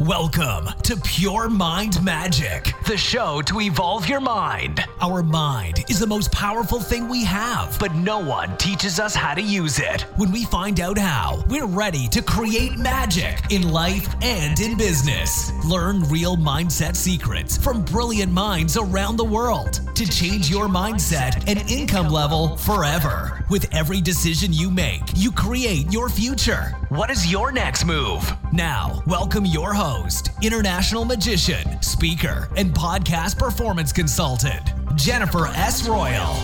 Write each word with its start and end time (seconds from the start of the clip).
Welcome 0.00 0.70
to 0.84 0.96
Pure 0.96 1.50
Mind 1.50 2.02
Magic, 2.02 2.72
the 2.86 2.96
show 2.96 3.42
to 3.42 3.60
evolve 3.60 4.08
your 4.08 4.20
mind. 4.20 4.82
Our 5.02 5.22
mind 5.22 5.84
is 5.90 6.00
the 6.00 6.06
most 6.06 6.32
powerful 6.32 6.80
thing 6.80 7.08
we 7.08 7.24
have, 7.24 7.76
but 7.78 7.94
no 7.94 8.18
one 8.18 8.56
teaches 8.56 8.98
us 8.98 9.14
how 9.14 9.34
to 9.34 9.42
use 9.42 9.78
it. 9.78 10.02
When 10.16 10.32
we 10.32 10.44
find 10.44 10.80
out 10.80 10.96
how, 10.96 11.44
we're 11.48 11.66
ready 11.66 12.08
to 12.08 12.22
create 12.22 12.78
magic 12.78 13.38
in 13.50 13.70
life 13.70 14.08
and 14.22 14.58
in 14.60 14.78
business. 14.78 15.52
Learn 15.64 16.02
real 16.04 16.36
mindset 16.36 16.96
secrets 16.96 17.58
from 17.58 17.84
brilliant 17.84 18.32
minds 18.32 18.78
around 18.78 19.18
the 19.18 19.24
world 19.24 19.80
to 19.94 20.08
change 20.08 20.50
your 20.50 20.68
mindset 20.68 21.44
and 21.46 21.70
income 21.70 22.08
level 22.08 22.56
forever. 22.56 23.44
With 23.50 23.72
every 23.74 24.00
decision 24.00 24.54
you 24.54 24.70
make, 24.70 25.02
you 25.14 25.30
create 25.30 25.92
your 25.92 26.08
future. 26.08 26.74
What 26.92 27.08
is 27.08 27.32
your 27.32 27.52
next 27.52 27.86
move? 27.86 28.22
Now, 28.52 29.02
welcome 29.06 29.46
your 29.46 29.72
host, 29.72 30.28
international 30.42 31.06
magician, 31.06 31.80
speaker, 31.80 32.50
and 32.54 32.74
podcast 32.74 33.38
performance 33.38 33.94
consultant, 33.94 34.74
Jennifer 34.94 35.46
S. 35.46 35.88
Royal. 35.88 36.34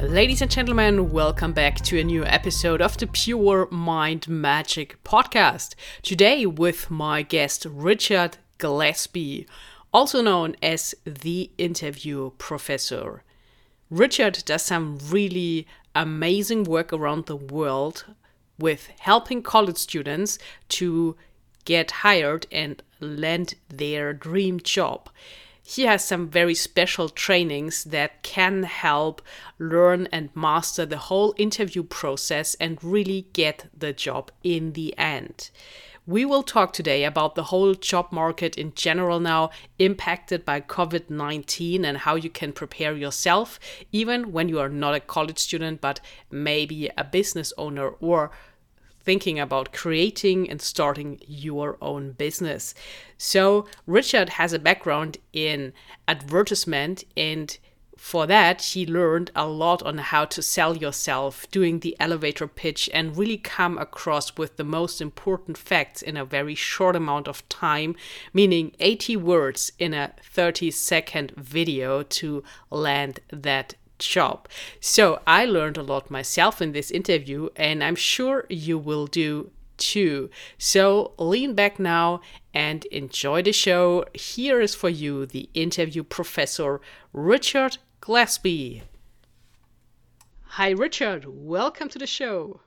Ladies 0.00 0.40
and 0.40 0.52
gentlemen, 0.52 1.10
welcome 1.10 1.52
back 1.52 1.80
to 1.80 1.98
a 1.98 2.04
new 2.04 2.24
episode 2.24 2.80
of 2.80 2.96
the 2.96 3.08
Pure 3.08 3.66
Mind 3.72 4.28
Magic 4.28 5.02
podcast. 5.02 5.74
Today, 6.02 6.46
with 6.46 6.92
my 6.92 7.22
guest 7.22 7.66
Richard 7.68 8.36
Gillespie, 8.58 9.48
also 9.98 10.22
known 10.22 10.54
as 10.62 10.94
the 11.04 11.50
interview 11.58 12.30
professor. 12.38 13.24
Richard 13.90 14.44
does 14.44 14.62
some 14.62 14.96
really 15.08 15.66
amazing 15.92 16.62
work 16.62 16.92
around 16.92 17.26
the 17.26 17.34
world 17.34 18.04
with 18.60 18.92
helping 19.00 19.42
college 19.42 19.76
students 19.76 20.38
to 20.68 21.16
get 21.64 21.90
hired 22.06 22.46
and 22.52 22.80
land 23.00 23.54
their 23.70 24.12
dream 24.12 24.60
job. 24.60 25.10
He 25.64 25.82
has 25.86 26.04
some 26.04 26.28
very 26.28 26.54
special 26.54 27.08
trainings 27.08 27.82
that 27.82 28.22
can 28.22 28.62
help 28.62 29.20
learn 29.58 30.06
and 30.12 30.30
master 30.32 30.86
the 30.86 30.98
whole 31.08 31.34
interview 31.36 31.82
process 31.82 32.54
and 32.60 32.82
really 32.84 33.26
get 33.32 33.66
the 33.76 33.92
job 33.92 34.30
in 34.44 34.74
the 34.74 34.96
end. 34.96 35.50
We 36.08 36.24
will 36.24 36.42
talk 36.42 36.72
today 36.72 37.04
about 37.04 37.34
the 37.34 37.42
whole 37.42 37.74
job 37.74 38.12
market 38.12 38.56
in 38.56 38.72
general 38.74 39.20
now, 39.20 39.50
impacted 39.78 40.42
by 40.42 40.62
COVID 40.62 41.10
19, 41.10 41.84
and 41.84 41.98
how 41.98 42.14
you 42.14 42.30
can 42.30 42.54
prepare 42.54 42.96
yourself, 42.96 43.60
even 43.92 44.32
when 44.32 44.48
you 44.48 44.58
are 44.58 44.70
not 44.70 44.94
a 44.94 45.00
college 45.00 45.38
student, 45.38 45.82
but 45.82 46.00
maybe 46.30 46.88
a 46.96 47.04
business 47.04 47.52
owner 47.58 47.90
or 48.00 48.30
thinking 49.00 49.38
about 49.38 49.74
creating 49.74 50.48
and 50.48 50.62
starting 50.62 51.20
your 51.26 51.76
own 51.82 52.12
business. 52.12 52.72
So, 53.18 53.66
Richard 53.86 54.30
has 54.30 54.54
a 54.54 54.58
background 54.58 55.18
in 55.34 55.74
advertisement 56.08 57.04
and 57.18 57.58
for 57.98 58.28
that, 58.28 58.62
he 58.62 58.86
learned 58.86 59.32
a 59.34 59.46
lot 59.46 59.82
on 59.82 59.98
how 59.98 60.24
to 60.26 60.40
sell 60.40 60.76
yourself, 60.76 61.50
doing 61.50 61.80
the 61.80 61.96
elevator 61.98 62.46
pitch, 62.46 62.88
and 62.94 63.16
really 63.16 63.36
come 63.36 63.76
across 63.76 64.36
with 64.36 64.56
the 64.56 64.64
most 64.64 65.00
important 65.00 65.58
facts 65.58 66.00
in 66.00 66.16
a 66.16 66.24
very 66.24 66.54
short 66.54 66.94
amount 66.94 67.26
of 67.26 67.46
time, 67.48 67.96
meaning 68.32 68.74
80 68.78 69.16
words 69.16 69.72
in 69.80 69.92
a 69.92 70.14
30 70.22 70.70
second 70.70 71.32
video 71.32 72.04
to 72.04 72.44
land 72.70 73.18
that 73.30 73.74
job. 73.98 74.48
So 74.80 75.20
I 75.26 75.44
learned 75.44 75.76
a 75.76 75.82
lot 75.82 76.08
myself 76.08 76.62
in 76.62 76.70
this 76.72 76.92
interview, 76.92 77.48
and 77.56 77.82
I'm 77.82 77.96
sure 77.96 78.46
you 78.48 78.78
will 78.78 79.08
do 79.08 79.50
too. 79.76 80.30
So 80.56 81.14
lean 81.18 81.54
back 81.54 81.78
now 81.78 82.20
and 82.54 82.84
enjoy 82.86 83.42
the 83.42 83.52
show. 83.52 84.04
Here 84.14 84.60
is 84.60 84.74
for 84.74 84.88
you 84.88 85.26
the 85.26 85.50
interview 85.52 86.04
professor 86.04 86.80
Richard 87.12 87.78
Gillespie. 88.08 88.82
Hi, 90.40 90.70
Richard. 90.70 91.26
Welcome 91.28 91.90
to 91.90 91.98
the 91.98 92.06
show. 92.06 92.62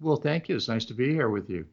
Well, 0.00 0.16
thank 0.16 0.48
you. 0.48 0.56
It's 0.56 0.68
nice 0.68 0.86
to 0.86 0.94
be 0.94 1.10
here 1.10 1.28
with 1.28 1.50
you. 1.50 1.66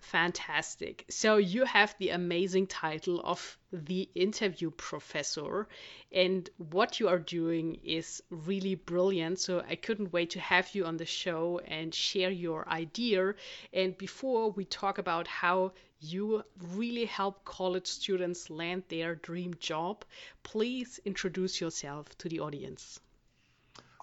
Fantastic. 0.00 1.06
So, 1.08 1.38
you 1.38 1.64
have 1.64 1.94
the 1.98 2.10
amazing 2.10 2.66
title 2.66 3.22
of 3.24 3.56
the 3.72 4.10
interview 4.14 4.70
professor, 4.70 5.66
and 6.12 6.50
what 6.58 7.00
you 7.00 7.08
are 7.08 7.18
doing 7.18 7.80
is 7.82 8.22
really 8.28 8.74
brilliant. 8.74 9.40
So, 9.40 9.64
I 9.66 9.76
couldn't 9.76 10.12
wait 10.12 10.28
to 10.32 10.40
have 10.40 10.74
you 10.74 10.84
on 10.84 10.98
the 10.98 11.06
show 11.06 11.62
and 11.66 11.94
share 11.94 12.28
your 12.28 12.68
idea. 12.68 13.34
And 13.72 13.96
before 13.96 14.50
we 14.50 14.66
talk 14.66 14.98
about 14.98 15.26
how 15.26 15.72
you 16.00 16.44
really 16.74 17.04
help 17.04 17.44
college 17.44 17.86
students 17.86 18.50
land 18.50 18.82
their 18.88 19.14
dream 19.14 19.54
job, 19.58 20.04
please 20.42 21.00
introduce 21.04 21.60
yourself 21.60 22.16
to 22.18 22.28
the 22.28 22.40
audience. 22.40 23.00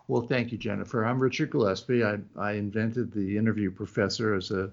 Well, 0.07 0.23
thank 0.23 0.51
you, 0.51 0.57
Jennifer. 0.57 1.05
I'm 1.05 1.19
Richard 1.19 1.51
Gillespie. 1.51 2.03
I, 2.03 2.17
I 2.37 2.53
invented 2.53 3.13
the 3.13 3.37
interview 3.37 3.71
professor 3.71 4.33
as 4.33 4.51
a 4.51 4.71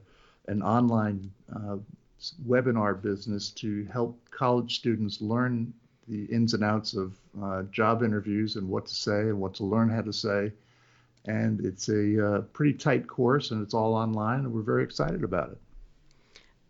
an 0.48 0.62
online 0.62 1.30
uh, 1.54 1.76
webinar 2.48 3.00
business 3.00 3.50
to 3.50 3.84
help 3.92 4.18
college 4.30 4.76
students 4.76 5.20
learn 5.20 5.72
the 6.08 6.24
ins 6.24 6.54
and 6.54 6.64
outs 6.64 6.94
of 6.94 7.12
uh, 7.40 7.62
job 7.70 8.02
interviews 8.02 8.56
and 8.56 8.68
what 8.68 8.86
to 8.86 8.94
say 8.94 9.20
and 9.20 9.38
what 9.38 9.54
to 9.54 9.64
learn 9.64 9.88
how 9.88 10.00
to 10.00 10.12
say. 10.12 10.52
And 11.26 11.64
it's 11.64 11.88
a 11.88 12.26
uh, 12.26 12.40
pretty 12.52 12.72
tight 12.72 13.06
course 13.06 13.52
and 13.52 13.62
it's 13.62 13.74
all 13.74 13.94
online, 13.94 14.40
and 14.40 14.52
we're 14.52 14.62
very 14.62 14.82
excited 14.82 15.22
about 15.22 15.50
it. 15.50 15.58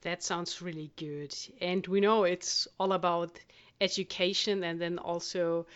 That 0.02 0.22
sounds 0.22 0.60
really 0.60 0.90
good. 0.96 1.34
And 1.60 1.86
we 1.86 2.00
know 2.00 2.24
it's 2.24 2.68
all 2.78 2.92
about 2.92 3.40
education 3.80 4.62
and 4.62 4.80
then 4.80 4.98
also 4.98 5.66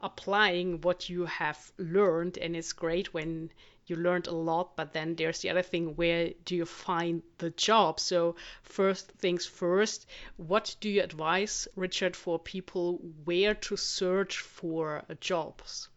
applying 0.00 0.80
what 0.82 1.08
you 1.08 1.26
have 1.26 1.72
learned. 1.78 2.38
And 2.38 2.56
it's 2.56 2.72
great 2.72 3.14
when 3.14 3.50
you 3.86 3.96
learned 3.96 4.26
a 4.26 4.32
lot, 4.34 4.76
but 4.76 4.92
then 4.92 5.14
there's 5.14 5.40
the 5.40 5.50
other 5.50 5.62
thing 5.62 5.96
where 5.96 6.32
do 6.44 6.56
you 6.56 6.66
find 6.66 7.22
the 7.38 7.50
job? 7.50 8.00
So, 8.00 8.36
first 8.62 9.10
things 9.12 9.46
first, 9.46 10.06
what 10.36 10.76
do 10.80 10.90
you 10.90 11.02
advise, 11.02 11.68
Richard, 11.76 12.16
for 12.16 12.38
people 12.38 12.98
where 13.24 13.54
to 13.54 13.76
search 13.76 14.38
for 14.38 15.04
jobs? 15.20 15.88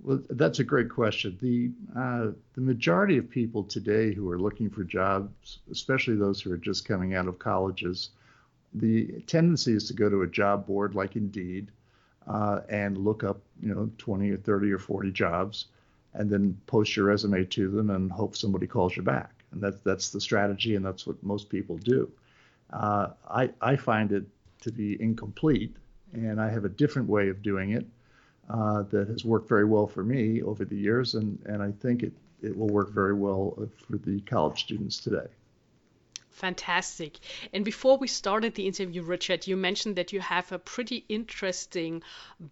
Well, 0.00 0.22
that's 0.30 0.60
a 0.60 0.64
great 0.64 0.90
question. 0.90 1.36
The 1.40 1.70
uh, 1.98 2.32
the 2.54 2.60
majority 2.60 3.18
of 3.18 3.28
people 3.28 3.64
today 3.64 4.14
who 4.14 4.30
are 4.30 4.38
looking 4.38 4.70
for 4.70 4.84
jobs, 4.84 5.58
especially 5.70 6.16
those 6.16 6.40
who 6.40 6.52
are 6.52 6.56
just 6.58 6.86
coming 6.86 7.14
out 7.14 7.26
of 7.26 7.38
colleges, 7.38 8.10
the 8.74 9.20
tendency 9.26 9.74
is 9.74 9.88
to 9.88 9.94
go 9.94 10.08
to 10.08 10.22
a 10.22 10.26
job 10.26 10.66
board 10.66 10.94
like 10.94 11.16
Indeed 11.16 11.70
uh, 12.28 12.60
and 12.68 12.96
look 12.96 13.24
up, 13.24 13.40
you 13.60 13.74
know, 13.74 13.90
20 13.98 14.30
or 14.30 14.36
30 14.36 14.72
or 14.72 14.78
40 14.78 15.10
jobs, 15.10 15.66
and 16.14 16.30
then 16.30 16.56
post 16.66 16.94
your 16.96 17.06
resume 17.06 17.44
to 17.46 17.68
them 17.70 17.90
and 17.90 18.12
hope 18.12 18.36
somebody 18.36 18.66
calls 18.66 18.96
you 18.96 19.02
back. 19.02 19.32
And 19.50 19.60
that's 19.60 19.80
that's 19.80 20.10
the 20.10 20.20
strategy, 20.20 20.76
and 20.76 20.84
that's 20.84 21.06
what 21.08 21.20
most 21.24 21.48
people 21.48 21.76
do. 21.76 22.10
Uh, 22.72 23.08
I 23.28 23.50
I 23.60 23.74
find 23.76 24.12
it 24.12 24.26
to 24.60 24.70
be 24.70 25.00
incomplete, 25.02 25.76
and 26.12 26.40
I 26.40 26.50
have 26.50 26.64
a 26.64 26.68
different 26.68 27.08
way 27.08 27.30
of 27.30 27.42
doing 27.42 27.70
it 27.70 27.86
uh, 28.50 28.82
that 28.90 29.08
has 29.08 29.24
worked 29.24 29.48
very 29.48 29.64
well 29.64 29.86
for 29.86 30.02
me 30.02 30.42
over 30.42 30.64
the 30.64 30.76
years, 30.76 31.14
and, 31.14 31.38
and 31.46 31.62
I 31.62 31.70
think 31.70 32.02
it, 32.02 32.12
it 32.42 32.56
will 32.56 32.68
work 32.68 32.92
very 32.92 33.14
well 33.14 33.68
for 33.86 33.98
the 33.98 34.20
college 34.22 34.60
students 34.64 34.98
today. 34.98 35.26
Fantastic. 36.30 37.18
And 37.52 37.64
before 37.64 37.98
we 37.98 38.06
started 38.06 38.54
the 38.54 38.68
interview, 38.68 39.02
Richard, 39.02 39.48
you 39.48 39.56
mentioned 39.56 39.96
that 39.96 40.12
you 40.12 40.20
have 40.20 40.52
a 40.52 40.58
pretty 40.58 41.04
interesting 41.08 42.02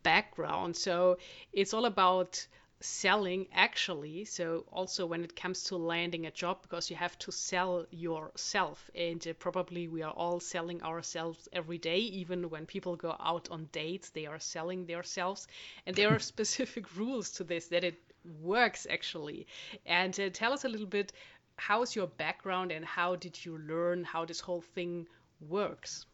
background. 0.03 0.77
So 0.77 1.19
it's 1.53 1.73
all 1.73 1.85
about 1.85 2.45
selling 2.81 3.47
actually. 3.53 4.25
So 4.25 4.65
also 4.71 5.07
when 5.07 5.25
it 5.25 5.35
comes 5.37 5.65
to 5.65 5.77
landing 5.77 6.27
a 6.27 6.31
job 6.31 6.63
because 6.63 6.91
you 6.91 6.97
have 6.97 7.19
to 7.21 7.33
sell 7.33 7.87
yourself. 7.91 8.91
And 8.95 9.27
uh, 9.27 9.33
probably 9.35 9.89
we 9.89 10.03
are 10.03 10.13
all 10.13 10.41
selling 10.41 10.83
ourselves 10.83 11.49
every 11.53 11.79
day. 11.79 11.99
Even 11.99 12.51
when 12.51 12.67
people 12.67 12.97
go 12.97 13.17
out 13.21 13.49
on 13.51 13.69
dates 13.73 14.11
they 14.11 14.27
are 14.27 14.39
selling 14.39 14.87
themselves. 14.87 15.49
And 15.87 15.97
there 15.97 16.15
are 16.15 16.19
specific 16.35 16.97
rules 16.97 17.31
to 17.33 17.45
this 17.45 17.69
that 17.69 17.85
it 17.85 17.99
works 18.41 18.87
actually. 18.91 19.47
And 19.87 20.19
uh, 20.19 20.31
tell 20.33 20.53
us 20.53 20.65
a 20.65 20.69
little 20.69 20.87
bit 20.87 21.13
how's 21.57 21.97
your 21.97 22.07
background 22.07 22.71
and 22.71 22.85
how 22.85 23.17
did 23.17 23.45
you 23.45 23.59
learn 23.59 24.05
how 24.05 24.25
this 24.25 24.41
whole 24.41 24.61
thing 24.61 25.07
works 25.41 26.07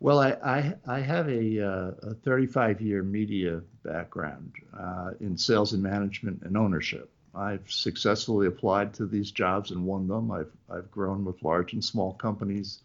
well, 0.00 0.18
I, 0.18 0.30
I, 0.44 0.74
I 0.86 1.00
have 1.00 1.28
a, 1.28 1.60
uh, 1.60 2.10
a 2.10 2.14
35 2.14 2.80
year 2.80 3.02
media 3.02 3.62
background 3.82 4.52
uh, 4.78 5.12
in 5.20 5.36
sales 5.38 5.72
and 5.72 5.82
management 5.82 6.42
and 6.42 6.56
ownership. 6.56 7.10
I've 7.34 7.70
successfully 7.70 8.46
applied 8.46 8.94
to 8.94 9.06
these 9.06 9.30
jobs 9.30 9.70
and 9.70 9.84
won 9.84 10.08
them. 10.08 10.30
I've, 10.30 10.52
I've 10.70 10.90
grown 10.90 11.24
with 11.24 11.42
large 11.42 11.74
and 11.74 11.84
small 11.84 12.14
companies 12.14 12.80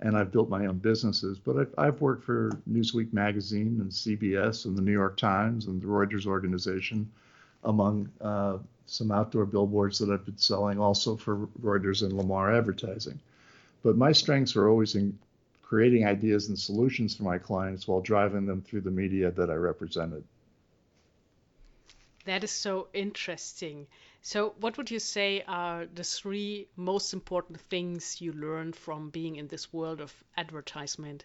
and 0.00 0.16
I've 0.16 0.30
built 0.30 0.48
my 0.48 0.66
own 0.66 0.78
businesses. 0.78 1.38
But 1.38 1.56
I've, 1.56 1.74
I've 1.78 2.00
worked 2.00 2.24
for 2.24 2.50
Newsweek 2.70 3.12
magazine 3.12 3.78
and 3.80 3.90
CBS 3.90 4.66
and 4.66 4.76
the 4.76 4.82
New 4.82 4.92
York 4.92 5.16
Times 5.16 5.66
and 5.66 5.80
the 5.80 5.86
Reuters 5.86 6.26
organization, 6.26 7.10
among 7.64 8.10
uh, 8.20 8.58
some 8.86 9.10
outdoor 9.10 9.46
billboards 9.46 9.98
that 9.98 10.10
I've 10.10 10.24
been 10.24 10.38
selling 10.38 10.78
also 10.78 11.16
for 11.16 11.48
Reuters 11.60 12.02
and 12.02 12.12
Lamar 12.12 12.54
Advertising. 12.54 13.18
But 13.82 13.96
my 13.96 14.12
strengths 14.12 14.56
are 14.56 14.68
always 14.68 14.94
in 14.94 15.18
creating 15.66 16.06
ideas 16.06 16.48
and 16.48 16.58
solutions 16.58 17.16
for 17.16 17.24
my 17.24 17.38
clients 17.38 17.88
while 17.88 18.00
driving 18.00 18.46
them 18.46 18.62
through 18.62 18.80
the 18.80 18.90
media 18.90 19.32
that 19.32 19.50
I 19.50 19.54
represented. 19.54 20.22
That 22.24 22.44
is 22.44 22.52
so 22.52 22.88
interesting. 22.92 23.86
So, 24.22 24.54
what 24.60 24.76
would 24.76 24.90
you 24.90 25.00
say 25.00 25.42
are 25.46 25.86
the 25.86 26.04
three 26.04 26.68
most 26.76 27.12
important 27.12 27.60
things 27.60 28.20
you 28.20 28.32
learned 28.32 28.76
from 28.76 29.10
being 29.10 29.36
in 29.36 29.48
this 29.48 29.72
world 29.72 30.00
of 30.00 30.12
advertisement? 30.36 31.24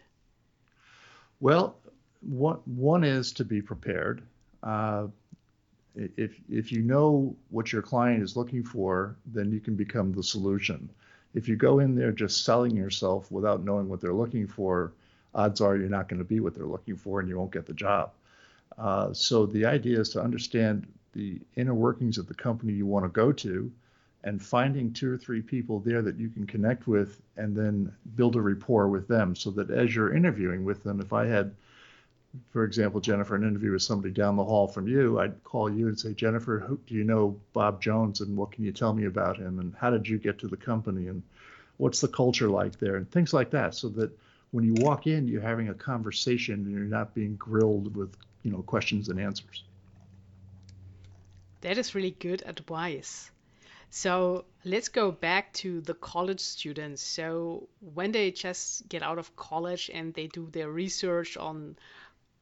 Well, 1.40 1.76
one, 2.22 2.60
one 2.66 3.04
is 3.04 3.32
to 3.34 3.46
be 3.46 3.62
prepared. 3.62 4.22
Uh, 4.62 5.08
if, 5.96 6.40
if 6.50 6.72
you 6.72 6.82
know 6.82 7.36
what 7.50 7.72
your 7.72 7.82
client 7.82 8.24
is 8.24 8.38
looking 8.38 8.64
for, 8.64 9.16
then 9.26 9.52
you 9.52 9.60
can 9.60 9.76
become 9.76 10.14
the 10.14 10.24
solution. 10.24 10.90
If 11.34 11.48
you 11.48 11.56
go 11.56 11.80
in 11.80 11.96
there 11.96 12.12
just 12.12 12.44
selling 12.44 12.76
yourself 12.76 13.32
without 13.32 13.64
knowing 13.64 13.88
what 13.90 14.02
they're 14.02 14.14
looking 14.14 14.48
for, 14.48 14.92
odds 15.34 15.62
are 15.62 15.78
you're 15.78 15.90
not 15.90 16.10
going 16.10 16.20
to 16.20 16.26
be 16.26 16.40
what 16.40 16.54
they're 16.54 16.66
looking 16.66 16.96
for 16.96 17.20
and 17.20 17.30
you 17.30 17.38
won't 17.38 17.52
get 17.52 17.66
the 17.66 17.74
job. 17.74 18.12
Uh, 18.78 19.14
so 19.14 19.46
the 19.46 19.66
idea 19.66 20.00
is 20.00 20.10
to 20.10 20.22
understand 20.22 20.88
the 21.14 21.40
inner 21.56 21.74
workings 21.74 22.18
of 22.18 22.28
the 22.28 22.34
company 22.34 22.74
you 22.74 22.86
want 22.86 23.06
to 23.06 23.10
go 23.10 23.32
to 23.32 23.72
and 24.24 24.42
finding 24.42 24.94
two 24.94 25.12
or 25.12 25.18
three 25.18 25.42
people 25.42 25.80
there 25.80 26.02
that 26.02 26.18
you 26.18 26.30
can 26.30 26.46
connect 26.46 26.88
with 26.88 27.22
and 27.38 27.56
then 27.56 27.92
build 28.16 28.36
a 28.36 28.42
rapport 28.42 28.88
with 28.88 29.08
them 29.08 29.36
so 29.36 29.50
that 29.50 29.72
as 29.72 29.96
you're 29.96 30.14
interviewing 30.14 30.64
with 30.64 30.84
them, 30.84 31.00
if 31.00 31.12
I 31.12 31.26
had, 31.26 31.54
for 32.52 32.64
example, 32.64 33.02
Jennifer, 33.02 33.36
an 33.36 33.44
interview 33.44 33.72
with 33.72 33.82
somebody 33.82 34.14
down 34.14 34.36
the 34.36 34.44
hall 34.44 34.68
from 34.68 34.88
you, 34.88 35.20
I'd 35.20 35.44
call 35.44 35.70
you 35.70 35.88
and 35.88 36.00
say, 36.00 36.14
Jennifer, 36.14 36.60
who, 36.60 36.80
do 36.88 36.96
you 36.96 37.04
know 37.04 37.40
Bob 37.54 37.82
Jones 37.82 38.22
and 38.22 38.38
what 38.38 38.52
can 38.52 38.64
you 38.64 38.72
tell 38.72 38.94
me 38.94 39.06
about 39.06 39.38
him 39.38 39.60
and 39.60 39.74
how 39.76 39.90
did 39.90 40.08
you 40.08 40.18
get 40.18 40.40
to 40.40 40.48
the 40.48 40.58
company 40.58 41.08
and 41.08 41.24
what's 41.78 42.00
the 42.00 42.08
culture 42.08 42.50
like 42.50 42.80
there 42.80 42.96
and 42.96 43.10
things 43.12 43.34
like 43.34 43.52
that 43.52 43.76
so 43.76 43.90
that 43.90 44.12
when 44.52 44.64
you 44.64 44.74
walk 44.78 45.08
in, 45.08 45.28
you're 45.28 45.42
having 45.42 45.70
a 45.70 45.74
conversation 45.74 46.56
and 46.56 46.72
you're 46.72 46.82
not 46.82 47.14
being 47.14 47.36
grilled 47.36 47.96
with, 47.96 48.16
you 48.44 48.52
know, 48.52 48.62
questions 48.62 49.10
and 49.10 49.20
answers. 49.20 49.64
That 51.62 51.78
is 51.78 51.96
really 51.96 52.12
good 52.12 52.44
advice. 52.46 53.32
So 53.90 54.46
let's 54.64 54.88
go 54.88 55.12
back 55.12 55.52
to 55.54 55.82
the 55.82 55.94
college 55.94 56.40
students. 56.40 57.02
So 57.02 57.68
when 57.94 58.14
they 58.14 58.32
just 58.32 58.88
get 58.88 59.04
out 59.04 59.20
of 59.20 59.36
college 59.36 59.92
and 59.94 60.14
they 60.14 60.28
do 60.28 60.48
their 60.50 60.70
research 60.70 61.36
on 61.36 61.76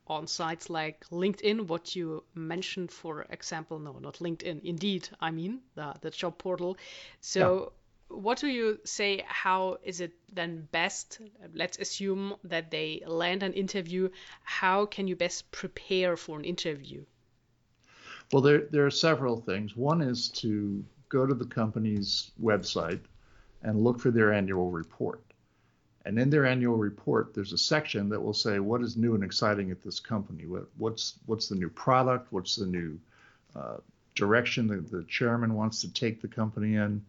on 0.09 0.27
sites 0.27 0.69
like 0.69 1.05
LinkedIn, 1.11 1.67
what 1.67 1.95
you 1.95 2.23
mentioned, 2.33 2.91
for 2.91 3.25
example, 3.29 3.79
no, 3.79 3.99
not 3.99 4.15
LinkedIn, 4.15 4.63
Indeed, 4.63 5.09
I 5.21 5.31
mean 5.31 5.61
the 5.75 5.93
the 6.01 6.09
job 6.09 6.37
portal. 6.37 6.77
So 7.21 7.73
yeah. 8.11 8.17
what 8.17 8.39
do 8.39 8.47
you 8.47 8.79
say? 8.83 9.23
How 9.27 9.77
is 9.83 10.01
it 10.01 10.13
then 10.33 10.67
best? 10.71 11.21
Let's 11.53 11.77
assume 11.77 12.35
that 12.43 12.71
they 12.71 13.03
land 13.05 13.43
an 13.43 13.53
interview. 13.53 14.09
How 14.43 14.85
can 14.85 15.07
you 15.07 15.15
best 15.15 15.51
prepare 15.51 16.17
for 16.17 16.37
an 16.39 16.45
interview? 16.45 17.05
Well, 18.31 18.41
there, 18.41 18.67
there 18.71 18.85
are 18.85 18.91
several 18.91 19.41
things. 19.41 19.75
One 19.75 20.01
is 20.01 20.29
to 20.29 20.83
go 21.09 21.25
to 21.25 21.33
the 21.33 21.45
company's 21.45 22.31
website 22.41 23.01
and 23.63 23.79
look 23.81 23.99
for 23.99 24.11
their 24.11 24.31
annual 24.31 24.71
report. 24.71 25.21
And 26.09 26.17
in 26.17 26.31
their 26.31 26.47
annual 26.47 26.75
report, 26.75 27.35
there's 27.35 27.53
a 27.53 27.57
section 27.59 28.09
that 28.09 28.19
will 28.19 28.33
say 28.33 28.57
what 28.57 28.81
is 28.81 28.97
new 28.97 29.13
and 29.13 29.23
exciting 29.23 29.69
at 29.69 29.83
this 29.83 29.99
company. 29.99 30.47
What, 30.47 30.65
what's 30.79 31.13
what's 31.27 31.47
the 31.47 31.55
new 31.55 31.69
product? 31.69 32.33
What's 32.33 32.55
the 32.55 32.65
new 32.65 32.99
uh, 33.55 33.77
direction 34.15 34.65
that 34.69 34.89
the 34.89 35.03
chairman 35.03 35.53
wants 35.53 35.81
to 35.81 35.93
take 35.93 36.19
the 36.19 36.27
company 36.27 36.77
in? 36.77 37.05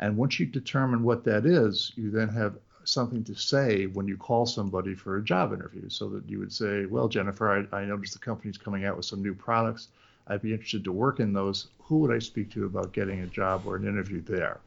And 0.00 0.16
once 0.16 0.40
you 0.40 0.46
determine 0.46 1.04
what 1.04 1.22
that 1.26 1.46
is, 1.46 1.92
you 1.94 2.10
then 2.10 2.28
have 2.30 2.56
something 2.82 3.22
to 3.22 3.36
say 3.36 3.86
when 3.86 4.08
you 4.08 4.16
call 4.16 4.46
somebody 4.46 4.96
for 4.96 5.16
a 5.16 5.22
job 5.22 5.52
interview. 5.52 5.88
So 5.88 6.08
that 6.08 6.28
you 6.28 6.40
would 6.40 6.52
say, 6.52 6.86
"Well, 6.86 7.06
Jennifer, 7.06 7.68
I, 7.72 7.76
I 7.76 7.84
noticed 7.84 8.14
the 8.14 8.18
company's 8.18 8.58
coming 8.58 8.84
out 8.84 8.96
with 8.96 9.06
some 9.06 9.22
new 9.22 9.32
products. 9.32 9.86
I'd 10.26 10.42
be 10.42 10.50
interested 10.50 10.82
to 10.82 10.92
work 10.92 11.20
in 11.20 11.32
those. 11.32 11.68
Who 11.84 11.98
would 11.98 12.12
I 12.12 12.18
speak 12.18 12.50
to 12.54 12.66
about 12.66 12.92
getting 12.92 13.20
a 13.20 13.28
job 13.28 13.62
or 13.64 13.76
an 13.76 13.86
interview 13.86 14.20
there? 14.22 14.58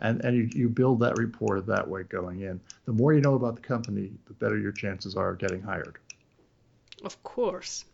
And, 0.00 0.24
and 0.24 0.36
you, 0.36 0.50
you 0.52 0.68
build 0.68 1.00
that 1.00 1.18
rapport 1.18 1.60
that 1.60 1.88
way 1.88 2.02
going 2.02 2.40
in. 2.40 2.60
The 2.84 2.92
more 2.92 3.14
you 3.14 3.20
know 3.20 3.34
about 3.34 3.56
the 3.56 3.62
company, 3.62 4.12
the 4.26 4.34
better 4.34 4.58
your 4.58 4.72
chances 4.72 5.16
are 5.16 5.30
of 5.30 5.38
getting 5.38 5.62
hired. 5.62 5.98
Of 7.02 7.22
course. 7.22 7.84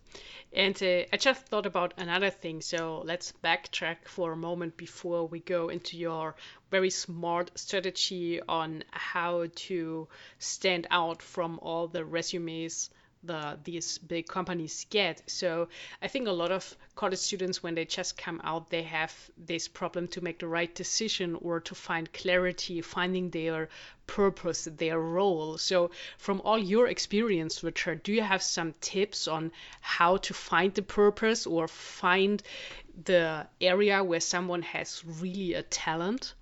And 0.53 0.75
uh, 0.83 1.05
I 1.13 1.17
just 1.17 1.47
thought 1.47 1.67
about 1.67 1.95
another 1.97 2.31
thing. 2.31 2.61
So 2.61 3.03
let's 3.05 3.33
backtrack 3.45 3.99
for 4.07 4.33
a 4.33 4.37
moment 4.37 4.77
before 4.77 5.27
we 5.27 5.39
go 5.39 5.69
into 5.69 5.97
your 5.97 6.35
very 6.71 6.91
smart 6.91 7.53
strategy 7.55 8.41
on 8.43 8.83
how 8.91 9.47
to 9.55 10.09
stand 10.41 10.89
out 10.91 11.23
from 11.23 11.61
all 11.63 11.87
the 11.87 12.05
resumes 12.05 12.91
the 13.23 13.59
these 13.65 13.99
big 13.99 14.27
companies 14.27 14.87
get. 14.89 15.23
So 15.27 15.69
I 16.01 16.09
think 16.09 16.27
a 16.27 16.33
lot 16.33 16.51
of 16.51 16.77
college 16.95 17.19
students, 17.19 17.63
when 17.63 17.75
they 17.75 17.85
just 17.85 18.17
come 18.17 18.41
out, 18.45 18.71
they 18.71 18.83
have 18.83 19.15
this 19.37 19.69
problem 19.69 20.09
to 20.09 20.21
make 20.21 20.39
the 20.39 20.49
right 20.49 20.75
decision 20.75 21.37
or 21.41 21.61
to 21.61 21.75
find 21.75 22.11
clarity, 22.13 22.81
finding 22.81 23.31
their 23.31 23.69
purpose, 24.07 24.69
their 24.77 24.99
role. 24.99 25.59
So 25.59 25.91
from 26.19 26.41
all 26.45 26.59
your 26.59 26.89
experience, 26.89 27.63
Richard, 27.63 28.03
do 28.03 28.13
you 28.13 28.23
have 28.23 28.43
some 28.43 28.75
tips 28.81 29.29
on 29.29 29.53
how 29.81 30.17
to 30.19 30.35
find 30.35 30.75
the 30.75 30.83
purpose 30.83 31.47
or 31.47 31.69
find 31.69 32.43
the 33.05 33.47
area 33.61 34.03
where 34.03 34.21
someone 34.21 34.63
has 34.63 35.05
really 35.05 35.55
a 35.55 35.63
talent? 35.63 36.35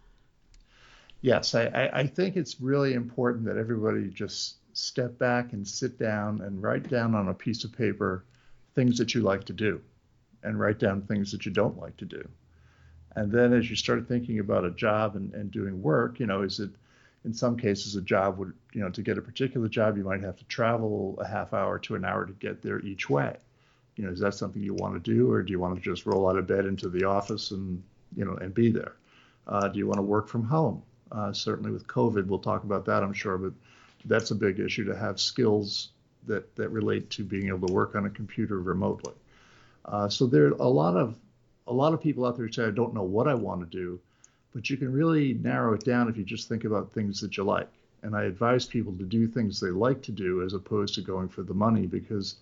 Yes, 1.21 1.57
I, 1.57 1.91
I 1.93 2.07
think 2.07 2.37
it's 2.37 2.61
really 2.61 2.95
important 2.95 3.47
that 3.47 3.57
everybody 3.57 4.09
just 4.09 4.58
step 4.79 5.19
back 5.19 5.53
and 5.53 5.67
sit 5.67 5.99
down 5.99 6.41
and 6.41 6.63
write 6.63 6.89
down 6.89 7.15
on 7.15 7.29
a 7.29 7.35
piece 7.35 7.65
of 7.65 7.73
paper 7.73 8.25
things 8.75 8.99
that 8.99 9.15
you 9.15 9.21
like 9.21 9.45
to 9.45 9.53
do 9.53 9.81
and 10.45 10.59
write 10.59 10.79
down 10.79 11.03
things 11.03 11.33
that 11.33 11.45
you 11.45 11.53
don't 11.53 11.79
like 11.79 11.97
to 11.97 12.05
do. 12.05 12.27
And 13.17 13.33
then 13.33 13.53
as 13.53 13.69
you 13.69 13.75
start 13.75 14.07
thinking 14.07 14.39
about 14.39 14.65
a 14.65 14.71
job 14.71 15.17
and, 15.17 15.35
and 15.35 15.51
doing 15.51 15.83
work, 15.83 16.21
you 16.21 16.27
know, 16.27 16.43
is 16.43 16.61
it 16.61 16.71
in 17.25 17.35
some 17.35 17.57
cases 17.57 17.97
a 17.97 18.01
job 18.01 18.39
would, 18.39 18.53
you 18.73 18.81
know, 18.81 18.91
to 18.91 19.03
get 19.03 19.19
a 19.19 19.23
particular 19.23 19.69
job, 19.69 19.97
you 19.97 20.05
might 20.05 20.23
have 20.23 20.37
to 20.37 20.45
travel 20.45 21.19
a 21.21 21.27
half 21.27 21.53
hour 21.53 21.79
to 21.81 21.97
an 21.97 22.05
hour 22.05 22.25
to 22.25 22.33
get 22.35 22.63
there 22.63 22.79
each 22.81 23.11
way. 23.11 23.37
You 23.97 24.05
know, 24.05 24.13
is 24.13 24.21
that 24.21 24.35
something 24.35 24.63
you 24.63 24.75
want 24.75 24.95
to 24.95 25.01
do 25.15 25.31
or 25.33 25.43
do 25.43 25.51
you 25.51 25.59
want 25.59 25.75
to 25.75 25.81
just 25.81 26.07
roll 26.07 26.29
out 26.29 26.39
of 26.39 26.47
bed 26.47 26.67
into 26.67 26.89
the 26.89 27.05
office 27.05 27.51
and, 27.51 27.83
you 28.15 28.25
know, 28.25 28.37
and 28.37 28.55
be 28.55 28.71
there? 28.71 28.95
Uh, 29.49 29.67
do 29.67 29.79
you 29.79 29.89
want 29.89 29.99
to 29.99 30.03
work 30.03 30.29
from 30.29 30.45
home? 30.45 30.83
Uh, 31.11 31.33
certainly 31.33 31.73
with 31.73 31.89
COVID, 31.89 32.27
we'll 32.27 32.39
talk 32.39 32.63
about 32.63 32.85
that, 32.85 33.03
I'm 33.03 33.15
sure, 33.15 33.39
but 33.39 33.53
that's 34.05 34.31
a 34.31 34.35
big 34.35 34.61
issue 34.61 34.85
to 34.85 34.97
have 34.97 35.21
skills 35.21 35.91
that, 36.27 36.55
that 36.57 36.69
relate 36.71 37.11
to 37.11 37.25
being 37.25 37.49
able 37.49 37.67
to 37.67 37.73
work 37.73 37.95
on 37.95 38.07
a 38.07 38.11
computer 38.11 38.61
remotely. 38.61 39.15
Uh, 39.85 40.09
so 40.09 40.27
there 40.27 40.47
are 40.47 40.53
a 40.53 40.69
lot 40.69 40.97
of 40.97 41.17
a 41.67 41.73
lot 41.73 41.93
of 41.93 42.01
people 42.01 42.25
out 42.25 42.37
there 42.37 42.47
who 42.47 42.53
say 42.53 42.65
I 42.65 42.71
don't 42.71 42.95
know 42.95 43.03
what 43.03 43.29
I 43.29 43.35
want 43.35 43.61
to 43.61 43.67
do, 43.67 44.01
but 44.55 44.71
you 44.71 44.77
can 44.77 44.93
really 44.93 45.35
narrow 45.35 45.75
it 45.75 45.85
down 45.85 46.09
if 46.09 46.17
you 46.17 46.25
just 46.25 46.49
think 46.49 46.65
about 46.65 46.93
things 46.93 47.21
that 47.21 47.37
you 47.37 47.45
like. 47.45 47.69
And 48.03 48.17
I 48.17 48.25
advise 48.25 48.65
people 48.65 48.93
to 48.95 49.05
do 49.05 49.27
things 49.27 49.61
they 49.61 49.71
like 49.71 50.03
to 50.03 50.13
do 50.13 50.43
as 50.43 50.55
opposed 50.55 50.95
to 50.95 51.03
going 51.03 51.29
for 51.29 51.43
the 51.43 51.55
money 51.55 51.87
because 51.87 52.37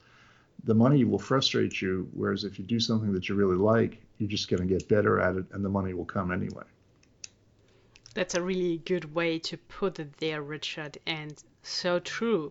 the 0.64 0.74
money 0.74 1.04
will 1.04 1.18
frustrate 1.18 1.80
you, 1.80 2.08
whereas 2.12 2.44
if 2.44 2.58
you 2.58 2.64
do 2.64 2.78
something 2.78 3.12
that 3.12 3.28
you 3.28 3.34
really 3.34 3.56
like, 3.56 4.00
you're 4.18 4.28
just 4.28 4.48
going 4.48 4.66
to 4.66 4.68
get 4.68 4.88
better 4.88 5.20
at 5.20 5.36
it 5.36 5.44
and 5.52 5.64
the 5.64 5.68
money 5.68 5.94
will 5.94 6.04
come 6.04 6.30
anyway. 6.30 6.64
That's 8.16 8.34
a 8.34 8.40
really 8.40 8.78
good 8.78 9.14
way 9.14 9.38
to 9.40 9.58
put 9.58 9.98
it 9.98 10.16
there, 10.16 10.40
Richard, 10.40 10.96
and 11.06 11.34
so 11.62 11.98
true. 11.98 12.50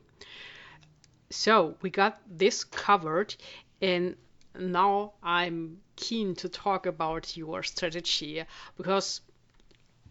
So 1.31 1.75
we 1.81 1.89
got 1.89 2.21
this 2.27 2.63
covered, 2.63 3.35
and 3.81 4.15
now 4.59 5.13
I'm 5.23 5.81
keen 5.95 6.35
to 6.35 6.49
talk 6.49 6.85
about 6.85 7.35
your 7.35 7.63
strategy 7.63 8.43
because 8.77 9.21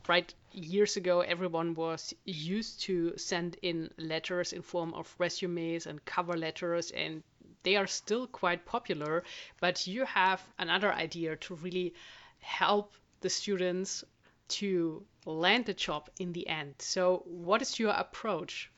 right 0.08 0.34
years 0.50 0.96
ago 0.96 1.20
everyone 1.20 1.74
was 1.74 2.12
used 2.24 2.80
to 2.86 3.16
send 3.16 3.56
in 3.62 3.90
letters 3.96 4.52
in 4.52 4.60
form 4.60 4.92
of 4.92 5.14
resumes 5.18 5.86
and 5.86 6.04
cover 6.04 6.36
letters 6.36 6.90
and 6.90 7.22
they 7.62 7.76
are 7.76 7.86
still 7.86 8.26
quite 8.26 8.66
popular 8.66 9.22
but 9.60 9.86
you 9.86 10.04
have 10.04 10.42
another 10.58 10.92
idea 10.92 11.36
to 11.36 11.54
really 11.54 11.94
help 12.40 12.92
the 13.20 13.30
students 13.30 14.04
to 14.48 15.04
land 15.24 15.68
a 15.68 15.74
job 15.74 16.08
in 16.18 16.32
the 16.32 16.46
end. 16.48 16.74
So, 16.78 17.22
what 17.26 17.62
is 17.62 17.78
your 17.78 17.92
approach? 17.92 18.70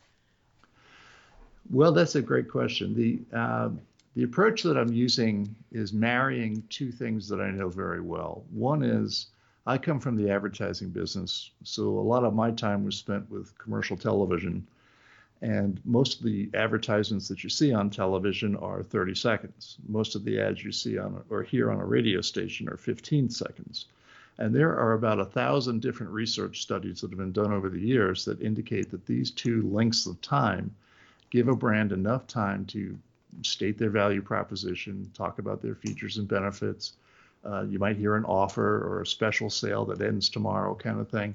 Well, 1.71 1.93
that's 1.93 2.15
a 2.15 2.23
great 2.23 2.49
question. 2.49 2.95
The 2.95 3.21
uh, 3.37 3.71
the 4.15 4.23
approach 4.23 4.63
that 4.63 4.79
I'm 4.79 4.93
using 4.93 5.55
is 5.73 5.93
marrying 5.93 6.63
two 6.71 6.91
things 6.91 7.29
that 7.29 7.41
I 7.41 7.51
know 7.51 7.69
very 7.69 8.01
well. 8.01 8.45
One 8.51 8.83
is 8.83 9.27
I 9.67 9.77
come 9.77 10.01
from 10.01 10.17
the 10.17 10.31
advertising 10.31 10.91
business, 10.91 11.51
so 11.65 11.99
a 11.99 12.01
lot 12.01 12.25
of 12.25 12.35
my 12.35 12.51
time 12.53 12.85
was 12.85 12.97
spent 12.97 13.31
with 13.31 13.57
commercial 13.59 13.97
television. 13.97 14.67
And 15.43 15.81
most 15.85 16.19
of 16.21 16.25
the 16.25 16.49
advertisements 16.55 17.29
that 17.29 17.45
you 17.45 17.51
see 17.51 17.75
on 17.75 17.91
television 17.91 18.57
are 18.57 18.83
30 18.83 19.15
seconds. 19.15 19.77
Most 19.87 20.15
of 20.15 20.25
the 20.25 20.41
ads 20.41 20.65
you 20.65 20.73
see 20.73 20.97
on 20.97 21.23
or 21.29 21.43
hear 21.43 21.71
on 21.71 21.79
a 21.79 21.85
radio 21.85 22.23
station 22.23 22.71
are 22.71 22.79
15 22.79 23.29
seconds. 23.29 23.87
And 24.39 24.55
there 24.55 24.77
are 24.77 24.93
about 24.93 25.19
a 25.19 25.25
thousand 25.25 25.81
different 25.81 26.13
research 26.13 26.61
studies 26.61 27.01
that 27.01 27.11
have 27.11 27.19
been 27.19 27.33
done 27.33 27.53
over 27.53 27.71
the 27.71 27.81
years 27.81 28.25
that 28.27 28.41
indicate 28.43 28.91
that 28.91 29.07
these 29.07 29.31
two 29.31 29.63
lengths 29.71 30.07
of 30.07 30.21
time 30.21 30.75
give 31.31 31.49
a 31.49 31.57
brand 31.57 31.93
enough 31.93 32.27
time 32.27 32.65
to 32.67 32.99
state 33.43 33.79
their 33.79 33.91
value 33.91 34.23
proposition, 34.23 35.11
talk 35.15 35.39
about 35.39 35.63
their 35.63 35.75
features 35.75 36.19
and 36.19 36.29
benefits. 36.29 36.95
Uh, 37.45 37.63
you 37.63 37.79
might 37.79 37.97
hear 37.97 38.17
an 38.17 38.25
offer 38.25 38.87
or 38.87 39.03
a 39.03 39.07
special 39.07 39.49
sale 39.49 39.85
that 39.85 40.01
ends 40.01 40.29
tomorrow, 40.29 40.75
kind 40.75 41.01
of 41.01 41.09
thing. 41.09 41.35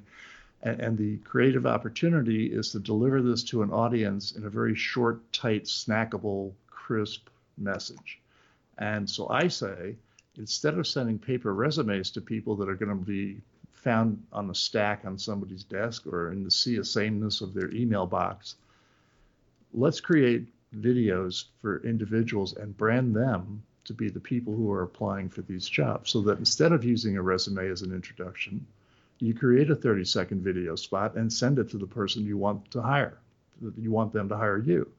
And, 0.64 0.80
and 0.80 0.98
the 0.98 1.18
creative 1.18 1.66
opportunity 1.66 2.48
is 2.48 2.72
to 2.72 2.80
deliver 2.80 3.22
this 3.22 3.44
to 3.46 3.64
an 3.64 3.72
audience 3.72 4.34
in 4.34 4.46
a 4.46 4.50
very 4.50 4.76
short, 4.76 5.20
tight, 5.34 5.66
snackable, 5.66 6.52
crisp 6.70 7.30
message. 7.58 8.20
And 8.78 9.10
so 9.10 9.28
I 9.30 9.48
say, 9.48 9.96
instead 10.38 10.78
of 10.78 10.88
sending 10.88 11.20
paper 11.20 11.54
resumes 11.54 12.12
to 12.12 12.22
people 12.22 12.56
that 12.56 12.70
are 12.70 12.76
going 12.76 12.90
to 12.90 13.06
be 13.06 13.42
found 13.74 14.22
on 14.32 14.50
a 14.50 14.56
stack 14.56 15.06
on 15.06 15.18
somebody's 15.18 15.64
desk 15.64 16.06
or 16.08 16.32
in 16.32 16.44
the 16.44 16.52
sea 16.52 16.78
of 16.78 16.88
sameness 16.88 17.42
of 17.42 17.54
their 17.54 17.72
email 17.72 18.06
box, 18.06 18.56
let's 19.74 20.00
create 20.00 20.48
videos 20.76 21.46
for 21.62 21.84
individuals 21.84 22.56
and 22.56 22.78
brand 22.78 23.16
them 23.16 23.62
to 23.84 23.94
be 23.94 24.10
the 24.10 24.20
people 24.20 24.56
who 24.56 24.72
are 24.72 24.84
applying 24.84 25.28
for 25.28 25.42
these 25.42 25.68
jobs 25.68 26.12
so 26.12 26.22
that 26.22 26.38
instead 26.38 26.72
of 26.72 26.84
using 26.84 27.18
a 27.18 27.22
resume 27.22 27.70
as 27.70 27.82
an 27.82 27.94
introduction, 27.94 28.66
you 29.20 29.34
create 29.34 29.70
a 29.70 29.76
30 29.76 30.06
second 30.06 30.42
video 30.42 30.76
spot 30.76 31.16
and 31.16 31.32
send 31.32 31.60
it 31.60 31.70
to 31.70 31.78
the 31.78 31.86
person 31.86 32.26
you 32.26 32.38
want 32.38 32.70
to 32.72 32.82
hire. 32.82 33.18
You 33.78 33.92
want 33.92 34.14
them 34.14 34.30
to 34.30 34.38
hire 34.38 34.60
you. 34.60 34.90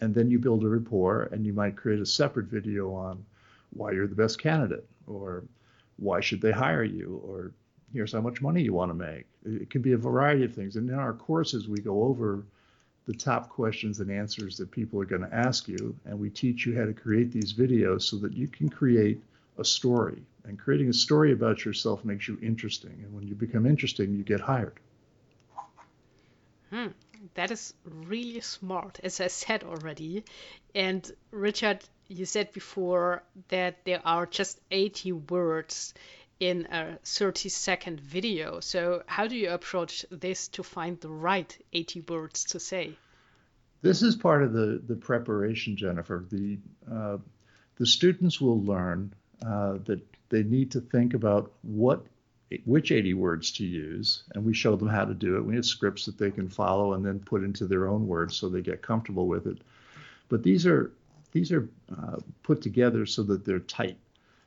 And 0.00 0.14
then 0.14 0.30
you 0.30 0.38
build 0.38 0.64
a 0.64 0.68
rapport 0.68 1.28
and 1.32 1.46
you 1.46 1.52
might 1.52 1.76
create 1.76 2.00
a 2.00 2.06
separate 2.06 2.46
video 2.46 2.92
on 2.92 3.24
why 3.72 3.92
you're 3.92 4.06
the 4.06 4.14
best 4.14 4.40
candidate 4.40 4.86
or 5.06 5.44
why 5.96 6.20
should 6.20 6.40
they 6.40 6.52
hire 6.52 6.84
you 6.84 7.20
or 7.26 7.52
here's 7.92 8.12
how 8.12 8.20
much 8.20 8.40
money 8.40 8.62
you 8.62 8.72
want 8.72 8.90
to 8.90 8.94
make. 8.94 9.26
It 9.44 9.70
can 9.70 9.82
be 9.82 9.92
a 9.92 9.98
variety 9.98 10.44
of 10.44 10.54
things. 10.54 10.76
And 10.76 10.88
in 10.88 10.98
our 10.98 11.12
courses, 11.12 11.68
we 11.68 11.78
go 11.78 12.04
over 12.04 12.44
the 13.06 13.12
top 13.12 13.48
questions 13.48 14.00
and 14.00 14.10
answers 14.10 14.56
that 14.56 14.70
people 14.70 15.00
are 15.00 15.04
going 15.04 15.22
to 15.22 15.34
ask 15.34 15.68
you. 15.68 15.94
And 16.04 16.18
we 16.18 16.30
teach 16.30 16.64
you 16.64 16.78
how 16.78 16.86
to 16.86 16.92
create 16.92 17.32
these 17.32 17.52
videos 17.52 18.02
so 18.02 18.16
that 18.18 18.32
you 18.32 18.48
can 18.48 18.68
create 18.68 19.22
a 19.58 19.64
story. 19.64 20.22
And 20.44 20.58
creating 20.58 20.88
a 20.88 20.94
story 20.94 21.32
about 21.32 21.64
yourself 21.64 22.04
makes 22.04 22.26
you 22.26 22.38
interesting. 22.42 22.98
And 23.04 23.12
when 23.14 23.26
you 23.26 23.34
become 23.34 23.66
interesting, 23.66 24.14
you 24.14 24.22
get 24.22 24.40
hired. 24.40 24.78
Hmm, 26.70 26.88
that 27.34 27.50
is 27.50 27.74
really 27.84 28.40
smart, 28.40 28.98
as 29.04 29.20
I 29.20 29.26
said 29.26 29.62
already. 29.62 30.24
And 30.74 31.10
Richard, 31.30 31.84
you 32.12 32.24
said 32.24 32.52
before 32.52 33.22
that 33.48 33.84
there 33.84 34.02
are 34.04 34.26
just 34.26 34.60
80 34.70 35.12
words 35.12 35.94
in 36.40 36.66
a 36.70 36.98
30 37.04 37.48
second 37.48 38.00
video. 38.00 38.60
So, 38.60 39.02
how 39.06 39.26
do 39.26 39.36
you 39.36 39.50
approach 39.50 40.04
this 40.10 40.48
to 40.48 40.62
find 40.62 41.00
the 41.00 41.08
right 41.08 41.56
80 41.72 42.00
words 42.08 42.44
to 42.46 42.60
say? 42.60 42.96
This 43.80 44.02
is 44.02 44.14
part 44.16 44.42
of 44.42 44.52
the, 44.52 44.80
the 44.86 44.96
preparation, 44.96 45.76
Jennifer. 45.76 46.24
The, 46.30 46.58
uh, 46.90 47.18
the 47.76 47.86
students 47.86 48.40
will 48.40 48.62
learn 48.62 49.12
uh, 49.44 49.78
that 49.84 50.00
they 50.28 50.42
need 50.42 50.72
to 50.72 50.80
think 50.80 51.14
about 51.14 51.52
what 51.62 52.06
which 52.66 52.92
80 52.92 53.14
words 53.14 53.52
to 53.52 53.64
use, 53.64 54.24
and 54.34 54.44
we 54.44 54.52
show 54.52 54.76
them 54.76 54.88
how 54.88 55.06
to 55.06 55.14
do 55.14 55.36
it. 55.36 55.44
We 55.44 55.56
have 55.56 55.64
scripts 55.64 56.04
that 56.04 56.18
they 56.18 56.30
can 56.30 56.48
follow 56.48 56.92
and 56.92 57.04
then 57.04 57.18
put 57.18 57.42
into 57.42 57.66
their 57.66 57.88
own 57.88 58.06
words 58.06 58.36
so 58.36 58.48
they 58.48 58.60
get 58.60 58.82
comfortable 58.82 59.26
with 59.26 59.46
it. 59.46 59.58
But 60.28 60.42
these 60.42 60.66
are 60.66 60.92
these 61.32 61.52
are 61.52 61.68
uh, 61.90 62.18
put 62.42 62.62
together 62.62 63.06
so 63.06 63.22
that 63.24 63.44
they're 63.44 63.60
tight. 63.60 63.96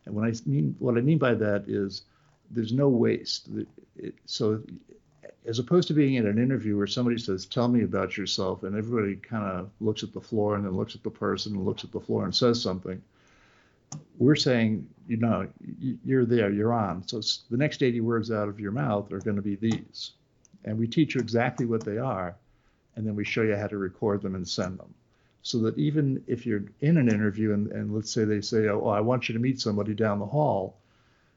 And 0.05 0.19
I 0.19 0.33
mean 0.45 0.75
what 0.79 0.97
I 0.97 1.01
mean 1.01 1.17
by 1.17 1.33
that 1.33 1.65
is 1.67 2.03
there's 2.51 2.73
no 2.73 2.87
waste. 2.89 3.49
So 4.25 4.61
as 5.45 5.59
opposed 5.59 5.87
to 5.89 5.93
being 5.93 6.15
in 6.15 6.27
an 6.27 6.39
interview 6.39 6.77
where 6.77 6.87
somebody 6.87 7.17
says, 7.17 7.45
"Tell 7.45 7.67
me 7.67 7.83
about 7.83 8.17
yourself," 8.17 8.63
and 8.63 8.75
everybody 8.75 9.15
kind 9.15 9.43
of 9.43 9.69
looks 9.79 10.03
at 10.03 10.13
the 10.13 10.21
floor 10.21 10.55
and 10.55 10.65
then 10.65 10.73
looks 10.73 10.95
at 10.95 11.03
the 11.03 11.09
person 11.09 11.53
and 11.53 11.65
looks 11.65 11.83
at 11.83 11.91
the 11.91 11.99
floor 11.99 12.23
and 12.23 12.35
says 12.35 12.61
something 12.61 13.01
we're 14.17 14.35
saying, 14.35 14.87
you 15.07 15.17
know, 15.17 15.47
you're 16.03 16.25
there, 16.25 16.51
you're 16.51 16.73
on. 16.73 17.07
So 17.07 17.21
the 17.49 17.57
next 17.57 17.83
80 17.83 18.01
words 18.01 18.31
out 18.31 18.47
of 18.47 18.59
your 18.59 18.71
mouth 18.71 19.11
are 19.11 19.19
going 19.19 19.35
to 19.35 19.41
be 19.41 19.55
these. 19.55 20.11
And 20.63 20.77
we 20.77 20.87
teach 20.87 21.15
you 21.15 21.21
exactly 21.21 21.65
what 21.65 21.83
they 21.83 21.97
are, 21.97 22.35
and 22.95 23.05
then 23.05 23.15
we 23.15 23.23
show 23.23 23.43
you 23.43 23.55
how 23.55 23.67
to 23.67 23.77
record 23.77 24.21
them 24.21 24.35
and 24.35 24.47
send 24.47 24.79
them. 24.79 24.93
So 25.45 25.59
that 25.59 25.77
even 25.77 26.23
if 26.25 26.43
you're 26.43 26.63
in 26.81 26.97
an 26.97 27.07
interview 27.07 27.53
and, 27.53 27.71
and 27.71 27.93
let's 27.93 28.09
say 28.09 28.23
they 28.23 28.41
say, 28.41 28.67
oh, 28.67 28.87
I 28.87 28.99
want 28.99 29.29
you 29.29 29.33
to 29.33 29.39
meet 29.39 29.61
somebody 29.61 29.93
down 29.93 30.17
the 30.17 30.25
hall, 30.25 30.75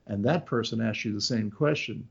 and 0.07 0.25
that 0.25 0.47
person 0.47 0.81
asks 0.81 1.05
you 1.05 1.13
the 1.13 1.21
same 1.21 1.51
question, 1.51 2.09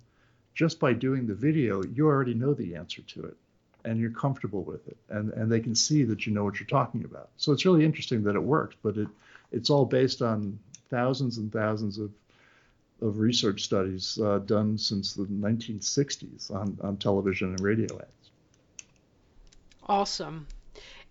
just 0.53 0.79
by 0.79 0.93
doing 0.93 1.25
the 1.25 1.33
video, 1.33 1.81
you 1.81 2.05
already 2.05 2.35
know 2.35 2.53
the 2.53 2.75
answer 2.75 3.01
to 3.01 3.23
it 3.23 3.35
and 3.83 3.99
you're 3.99 4.11
comfortable 4.11 4.61
with 4.61 4.87
it 4.87 4.97
and, 5.09 5.33
and 5.33 5.51
they 5.51 5.59
can 5.59 5.73
see 5.73 6.03
that 6.03 6.27
you 6.27 6.33
know 6.33 6.43
what 6.43 6.59
you're 6.59 6.67
talking 6.67 7.03
about. 7.03 7.29
So 7.37 7.51
it's 7.51 7.65
really 7.65 7.83
interesting 7.83 8.21
that 8.25 8.35
it 8.35 8.43
works, 8.43 8.75
but 8.83 8.95
it 8.95 9.07
it's 9.51 9.71
all 9.71 9.85
based 9.85 10.21
on 10.21 10.59
thousands 10.91 11.39
and 11.39 11.51
thousands 11.51 11.97
of 11.97 12.11
of 13.01 13.17
research 13.17 13.63
studies 13.63 14.19
uh, 14.19 14.37
done 14.45 14.77
since 14.77 15.15
the 15.15 15.25
1960s 15.25 16.51
on, 16.51 16.77
on 16.83 16.97
television 16.97 17.49
and 17.49 17.59
radio 17.61 17.97
ads. 17.97 18.29
Awesome. 19.87 20.45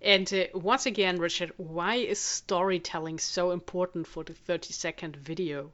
And 0.00 0.32
uh, 0.32 0.58
once 0.58 0.86
again, 0.86 1.18
Richard, 1.18 1.52
why 1.56 1.96
is 1.96 2.18
storytelling 2.18 3.18
so 3.18 3.50
important 3.50 4.06
for 4.06 4.24
the 4.24 4.34
30 4.34 4.72
second 4.72 5.16
video? 5.16 5.70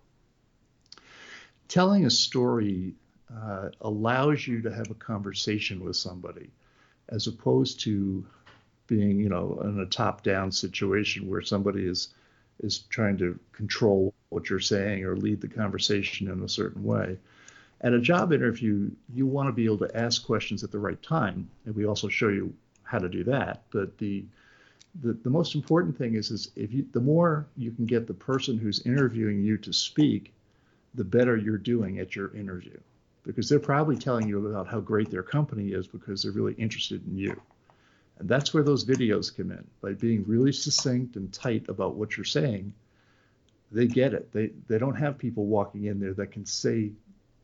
Telling 1.68 2.04
a 2.06 2.10
story 2.10 2.94
uh, 3.34 3.70
allows 3.80 4.46
you 4.46 4.62
to 4.62 4.72
have 4.72 4.90
a 4.90 4.94
conversation 4.94 5.84
with 5.84 5.96
somebody 5.96 6.50
as 7.08 7.26
opposed 7.26 7.80
to 7.80 8.24
being, 8.86 9.18
you 9.18 9.28
know, 9.28 9.60
in 9.64 9.80
a 9.80 9.86
top 9.86 10.22
down 10.22 10.52
situation 10.52 11.28
where 11.28 11.42
somebody 11.42 11.86
is 11.86 12.08
is 12.60 12.78
trying 12.90 13.16
to 13.18 13.38
control 13.52 14.14
what 14.28 14.48
you're 14.48 14.60
saying 14.60 15.04
or 15.04 15.16
lead 15.16 15.40
the 15.40 15.48
conversation 15.48 16.30
in 16.30 16.42
a 16.42 16.48
certain 16.48 16.84
way. 16.84 17.18
At 17.80 17.92
a 17.92 18.00
job 18.00 18.32
interview, 18.32 18.90
you 19.12 19.26
want 19.26 19.48
to 19.48 19.52
be 19.52 19.64
able 19.64 19.78
to 19.78 19.96
ask 19.96 20.24
questions 20.24 20.62
at 20.62 20.70
the 20.70 20.78
right 20.78 21.02
time, 21.02 21.50
and 21.64 21.74
we 21.74 21.86
also 21.86 22.08
show 22.08 22.28
you 22.28 22.54
how 22.92 22.98
to 22.98 23.08
do 23.08 23.24
that. 23.24 23.62
But 23.70 23.98
the 23.98 24.24
the, 25.02 25.14
the 25.14 25.30
most 25.30 25.54
important 25.54 25.96
thing 25.96 26.14
is 26.14 26.30
is 26.30 26.50
if 26.54 26.72
you 26.72 26.86
the 26.92 27.00
more 27.00 27.46
you 27.56 27.72
can 27.72 27.86
get 27.86 28.06
the 28.06 28.14
person 28.14 28.58
who's 28.58 28.86
interviewing 28.86 29.42
you 29.42 29.56
to 29.58 29.72
speak, 29.72 30.32
the 30.94 31.04
better 31.04 31.36
you're 31.36 31.56
doing 31.56 31.98
at 31.98 32.14
your 32.14 32.36
interview. 32.36 32.78
Because 33.24 33.48
they're 33.48 33.60
probably 33.60 33.96
telling 33.96 34.28
you 34.28 34.46
about 34.46 34.68
how 34.68 34.80
great 34.80 35.10
their 35.10 35.22
company 35.22 35.68
is 35.72 35.86
because 35.86 36.22
they're 36.22 36.32
really 36.32 36.54
interested 36.54 37.06
in 37.06 37.16
you. 37.16 37.40
And 38.18 38.28
that's 38.28 38.52
where 38.52 38.64
those 38.64 38.84
videos 38.84 39.34
come 39.34 39.52
in. 39.52 39.64
By 39.80 39.92
being 39.92 40.24
really 40.26 40.52
succinct 40.52 41.16
and 41.16 41.32
tight 41.32 41.68
about 41.68 41.94
what 41.94 42.16
you're 42.16 42.24
saying, 42.24 42.74
they 43.70 43.86
get 43.86 44.12
it. 44.12 44.30
They 44.32 44.50
they 44.68 44.78
don't 44.78 44.96
have 44.96 45.16
people 45.16 45.46
walking 45.46 45.86
in 45.86 45.98
there 45.98 46.12
that 46.14 46.32
can 46.32 46.44
say 46.44 46.92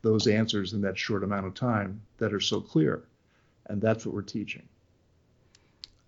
those 0.03 0.27
answers 0.27 0.73
in 0.73 0.81
that 0.81 0.97
short 0.97 1.23
amount 1.23 1.47
of 1.47 1.55
time 1.55 2.01
that 2.19 2.33
are 2.33 2.39
so 2.39 2.61
clear. 2.61 3.03
And 3.65 3.81
that's 3.81 4.05
what 4.05 4.13
we're 4.13 4.21
teaching. 4.21 4.68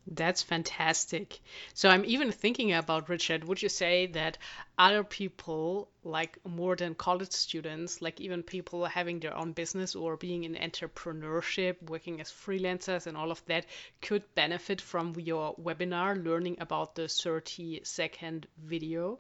That's 0.08 0.42
fantastic. 0.42 1.40
So 1.76 1.88
I'm 1.88 2.04
even 2.06 2.32
thinking 2.32 2.74
about 2.74 3.08
Richard. 3.08 3.44
Would 3.44 3.62
you 3.62 3.70
say 3.70 4.08
that 4.08 4.40
other 4.78 5.04
people, 5.04 5.90
like 6.04 6.40
more 6.44 6.76
than 6.76 6.96
college 6.96 7.32
students, 7.32 8.02
like 8.02 8.20
even 8.20 8.42
people 8.42 8.86
having 8.86 9.20
their 9.20 9.38
own 9.38 9.54
business 9.54 9.96
or 9.96 10.18
being 10.18 10.44
in 10.44 10.56
entrepreneurship, 10.56 11.90
working 11.90 12.20
as 12.20 12.32
freelancers 12.32 13.06
and 13.06 13.16
all 13.16 13.32
of 13.32 13.46
that, 13.46 13.68
could 14.02 14.24
benefit 14.34 14.82
from 14.82 15.14
your 15.20 15.56
webinar 15.56 16.22
learning 16.24 16.58
about 16.60 16.96
the 16.96 17.08
30 17.08 17.82
second 17.84 18.48
video? 18.64 19.20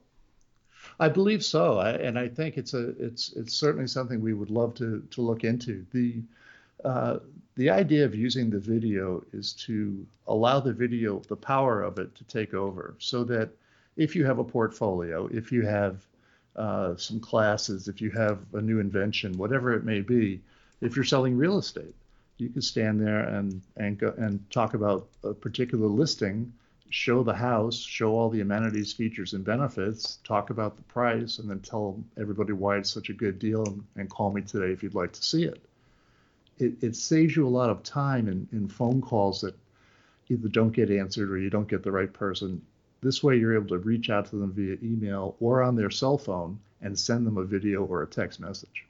I 0.99 1.09
believe 1.09 1.43
so, 1.45 1.77
I, 1.77 1.91
and 1.91 2.17
I 2.17 2.27
think 2.27 2.57
it's 2.57 2.73
a 2.73 2.89
it's 2.97 3.33
it's 3.33 3.53
certainly 3.53 3.87
something 3.87 4.19
we 4.19 4.33
would 4.33 4.49
love 4.49 4.73
to 4.75 5.01
to 5.11 5.21
look 5.21 5.43
into. 5.43 5.85
The 5.91 6.23
uh, 6.83 7.19
the 7.55 7.69
idea 7.69 8.05
of 8.05 8.15
using 8.15 8.49
the 8.49 8.59
video 8.59 9.23
is 9.33 9.53
to 9.53 10.05
allow 10.27 10.59
the 10.59 10.73
video, 10.73 11.19
the 11.27 11.35
power 11.35 11.81
of 11.81 11.99
it, 11.99 12.15
to 12.15 12.23
take 12.23 12.53
over 12.53 12.95
so 12.97 13.23
that 13.25 13.49
if 13.97 14.15
you 14.15 14.25
have 14.25 14.39
a 14.39 14.43
portfolio, 14.43 15.27
if 15.27 15.51
you 15.51 15.65
have 15.65 16.05
uh, 16.55 16.95
some 16.95 17.19
classes, 17.19 17.87
if 17.87 18.01
you 18.01 18.09
have 18.11 18.39
a 18.53 18.61
new 18.61 18.79
invention, 18.79 19.37
whatever 19.37 19.73
it 19.73 19.83
may 19.83 20.01
be, 20.01 20.41
if 20.79 20.95
you're 20.95 21.05
selling 21.05 21.37
real 21.37 21.57
estate, 21.57 21.95
you 22.37 22.49
can 22.49 22.61
stand 22.61 22.99
there 22.99 23.25
and 23.25 23.61
and 23.77 23.99
go, 23.99 24.13
and 24.17 24.49
talk 24.49 24.73
about 24.73 25.07
a 25.23 25.33
particular 25.33 25.87
listing, 25.87 26.51
show 26.89 27.21
the 27.21 27.33
house, 27.33 27.77
show 27.77 28.15
all 28.15 28.29
the 28.29 28.41
amenities, 28.41 28.91
features, 28.91 29.33
and 29.33 29.45
benefits, 29.45 30.17
talk 30.23 30.49
about 30.49 30.75
the 30.77 30.83
price, 30.83 31.37
and 31.37 31.49
then 31.49 31.59
tell 31.59 32.03
everybody 32.17 32.53
why 32.53 32.77
it's 32.77 32.89
such 32.89 33.09
a 33.09 33.13
good 33.13 33.37
deal, 33.37 33.63
and, 33.65 33.83
and 33.97 34.09
call 34.09 34.31
me 34.31 34.41
today 34.41 34.71
if 34.71 34.81
you'd 34.81 34.95
like 34.95 35.11
to 35.11 35.23
see 35.23 35.43
it 35.43 35.61
it, 36.61 36.83
it 36.83 36.95
saves 36.95 37.35
you 37.35 37.47
a 37.47 37.49
lot 37.49 37.69
of 37.69 37.83
time 37.83 38.27
in, 38.27 38.47
in 38.51 38.67
phone 38.67 39.01
calls 39.01 39.41
that 39.41 39.55
either 40.29 40.47
don't 40.47 40.71
get 40.71 40.89
answered 40.89 41.29
or 41.29 41.37
you 41.37 41.49
don't 41.49 41.67
get 41.67 41.83
the 41.83 41.91
right 41.91 42.11
person. 42.11 42.61
This 43.01 43.23
way, 43.23 43.37
you're 43.37 43.55
able 43.55 43.69
to 43.69 43.79
reach 43.79 44.09
out 44.09 44.27
to 44.27 44.35
them 44.35 44.53
via 44.53 44.77
email 44.83 45.35
or 45.39 45.63
on 45.63 45.75
their 45.75 45.89
cell 45.89 46.17
phone 46.17 46.59
and 46.81 46.97
send 46.97 47.25
them 47.25 47.37
a 47.37 47.43
video 47.43 47.83
or 47.83 48.03
a 48.03 48.07
text 48.07 48.39
message. 48.39 48.85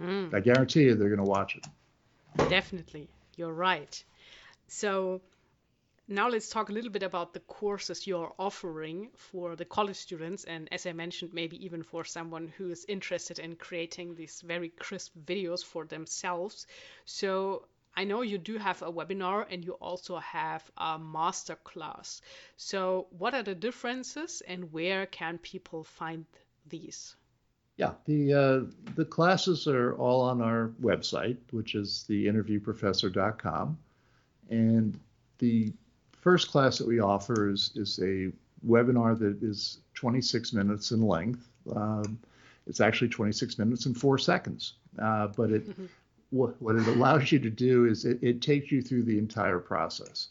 Mm. 0.00 0.32
I 0.32 0.40
guarantee 0.40 0.84
you 0.84 0.94
they're 0.94 1.08
going 1.08 1.18
to 1.18 1.24
watch 1.24 1.56
it. 1.56 1.66
Definitely. 2.48 3.08
You're 3.36 3.52
right. 3.52 4.02
So, 4.68 5.20
now 6.10 6.28
let's 6.28 6.48
talk 6.48 6.68
a 6.68 6.72
little 6.72 6.90
bit 6.90 7.04
about 7.04 7.32
the 7.32 7.40
courses 7.40 8.06
you're 8.06 8.32
offering 8.36 9.08
for 9.16 9.54
the 9.54 9.64
college 9.64 9.96
students 9.96 10.44
and 10.44 10.68
as 10.72 10.84
i 10.84 10.92
mentioned 10.92 11.32
maybe 11.32 11.64
even 11.64 11.82
for 11.82 12.04
someone 12.04 12.52
who 12.58 12.70
is 12.70 12.84
interested 12.88 13.38
in 13.38 13.54
creating 13.54 14.14
these 14.14 14.40
very 14.40 14.68
crisp 14.70 15.12
videos 15.24 15.64
for 15.64 15.84
themselves 15.86 16.66
so 17.04 17.64
I 17.96 18.04
know 18.04 18.22
you 18.22 18.38
do 18.38 18.56
have 18.56 18.82
a 18.82 18.92
webinar 18.92 19.46
and 19.50 19.64
you 19.64 19.72
also 19.72 20.18
have 20.18 20.70
a 20.76 20.96
master 20.96 21.56
class. 21.56 22.22
So, 22.56 23.08
what 23.10 23.34
are 23.34 23.42
the 23.42 23.54
differences 23.54 24.42
and 24.46 24.72
where 24.72 25.06
can 25.06 25.38
people 25.38 25.82
find 25.82 26.24
these? 26.68 27.16
Yeah, 27.76 27.94
the 28.04 28.32
uh, 28.32 28.60
the 28.94 29.04
classes 29.04 29.66
are 29.66 29.94
all 29.94 30.20
on 30.20 30.40
our 30.40 30.70
website, 30.80 31.38
which 31.50 31.74
is 31.74 32.04
theinterviewprofessor.com, 32.08 33.78
and 34.50 35.00
the 35.38 35.72
first 36.20 36.50
class 36.50 36.78
that 36.78 36.86
we 36.86 37.00
offer 37.00 37.50
is 37.50 37.72
is 37.74 37.98
a 38.00 38.32
webinar 38.66 39.18
that 39.18 39.42
is 39.42 39.78
26 39.94 40.52
minutes 40.52 40.92
in 40.92 41.06
length. 41.06 41.48
Um, 41.74 42.18
it's 42.66 42.80
actually 42.80 43.08
26 43.08 43.58
minutes 43.58 43.86
and 43.86 43.96
four 43.96 44.18
seconds, 44.18 44.74
uh, 44.98 45.28
but 45.28 45.50
it 45.50 45.68
mm-hmm 45.68 45.86
what, 46.30 46.60
what 46.62 46.76
it 46.76 46.86
allows 46.86 47.30
you 47.32 47.38
to 47.40 47.50
do 47.50 47.86
is 47.86 48.04
it, 48.04 48.18
it 48.22 48.40
takes 48.40 48.70
you 48.70 48.82
through 48.82 49.02
the 49.02 49.18
entire 49.18 49.58
process. 49.58 50.28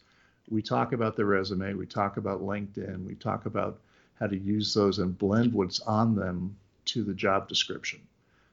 We 0.50 0.62
talk 0.62 0.94
about 0.94 1.16
the 1.16 1.26
resume, 1.26 1.74
we 1.74 1.86
talk 1.86 2.18
about 2.18 2.42
LinkedIn, 2.42 3.06
we 3.06 3.16
talk 3.16 3.46
about 3.46 3.80
how 4.20 4.28
to 4.28 4.38
use 4.38 4.74
those 4.74 5.00
and 5.00 5.18
blend 5.18 5.54
what's 5.54 5.80
on 5.82 6.16
them 6.16 6.56
to 6.86 7.04
the 7.04 7.14
job 7.14 7.48
description. 7.48 8.00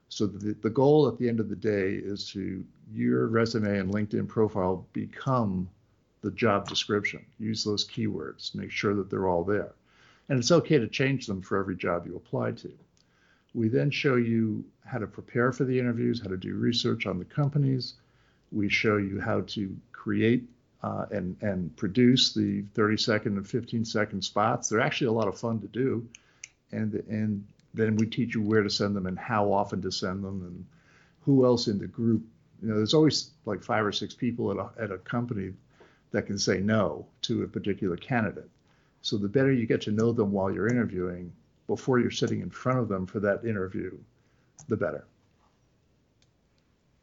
So 0.08 0.26
the, 0.26 0.54
the 0.54 0.70
goal 0.70 1.08
at 1.08 1.18
the 1.18 1.28
end 1.28 1.40
of 1.40 1.48
the 1.48 1.56
day 1.56 1.94
is 1.94 2.28
to 2.30 2.64
your 2.92 3.26
resume 3.28 3.78
and 3.78 3.92
LinkedIn 3.92 4.28
profile 4.28 4.86
become 4.92 5.68
the 6.22 6.30
job 6.30 6.68
description. 6.68 7.24
Use 7.38 7.64
those 7.64 7.86
keywords, 7.86 8.54
make 8.54 8.70
sure 8.70 8.94
that 8.94 9.10
they're 9.10 9.28
all 9.28 9.44
there. 9.44 9.72
And 10.28 10.38
it's 10.38 10.50
okay 10.50 10.78
to 10.78 10.88
change 10.88 11.26
them 11.26 11.40
for 11.40 11.58
every 11.58 11.76
job 11.76 12.06
you 12.06 12.16
apply 12.16 12.52
to. 12.52 12.72
We 13.54 13.68
then 13.68 13.90
show 13.90 14.16
you 14.16 14.64
how 14.84 14.98
to 14.98 15.06
prepare 15.06 15.52
for 15.52 15.64
the 15.64 15.78
interviews, 15.78 16.20
how 16.20 16.28
to 16.28 16.36
do 16.36 16.54
research 16.54 17.06
on 17.06 17.18
the 17.18 17.24
companies. 17.24 17.94
We 18.52 18.68
show 18.68 18.96
you 18.96 19.20
how 19.20 19.42
to 19.42 19.76
create 19.92 20.44
uh, 20.82 21.06
and 21.10 21.36
and 21.40 21.74
produce 21.76 22.32
the 22.32 22.62
30 22.74 22.96
second 22.96 23.36
and 23.36 23.48
15 23.48 23.84
second 23.84 24.22
spots. 24.22 24.68
They're 24.68 24.80
actually 24.80 25.08
a 25.08 25.12
lot 25.12 25.28
of 25.28 25.38
fun 25.38 25.60
to 25.60 25.66
do, 25.68 26.06
and 26.72 26.94
and 27.08 27.44
then 27.74 27.96
we 27.96 28.06
teach 28.06 28.34
you 28.34 28.42
where 28.42 28.62
to 28.62 28.70
send 28.70 28.94
them 28.94 29.06
and 29.06 29.18
how 29.18 29.52
often 29.52 29.82
to 29.82 29.90
send 29.90 30.24
them 30.24 30.42
and 30.42 30.64
who 31.22 31.44
else 31.44 31.66
in 31.68 31.78
the 31.78 31.86
group. 31.86 32.22
You 32.62 32.68
know, 32.68 32.76
there's 32.76 32.94
always 32.94 33.30
like 33.44 33.62
five 33.62 33.84
or 33.84 33.92
six 33.92 34.14
people 34.14 34.50
at 34.50 34.56
a, 34.56 34.82
at 34.82 34.90
a 34.90 34.98
company 34.98 35.52
that 36.16 36.26
can 36.26 36.38
say 36.38 36.60
no 36.60 37.06
to 37.20 37.42
a 37.42 37.46
particular 37.46 37.94
candidate. 37.94 38.48
So 39.02 39.18
the 39.18 39.28
better 39.28 39.52
you 39.52 39.66
get 39.66 39.82
to 39.82 39.92
know 39.92 40.12
them 40.12 40.32
while 40.32 40.50
you're 40.50 40.66
interviewing, 40.66 41.30
before 41.66 41.98
you're 42.00 42.10
sitting 42.10 42.40
in 42.40 42.48
front 42.48 42.78
of 42.78 42.88
them 42.88 43.04
for 43.04 43.20
that 43.20 43.44
interview, 43.44 43.94
the 44.66 44.78
better. 44.78 45.04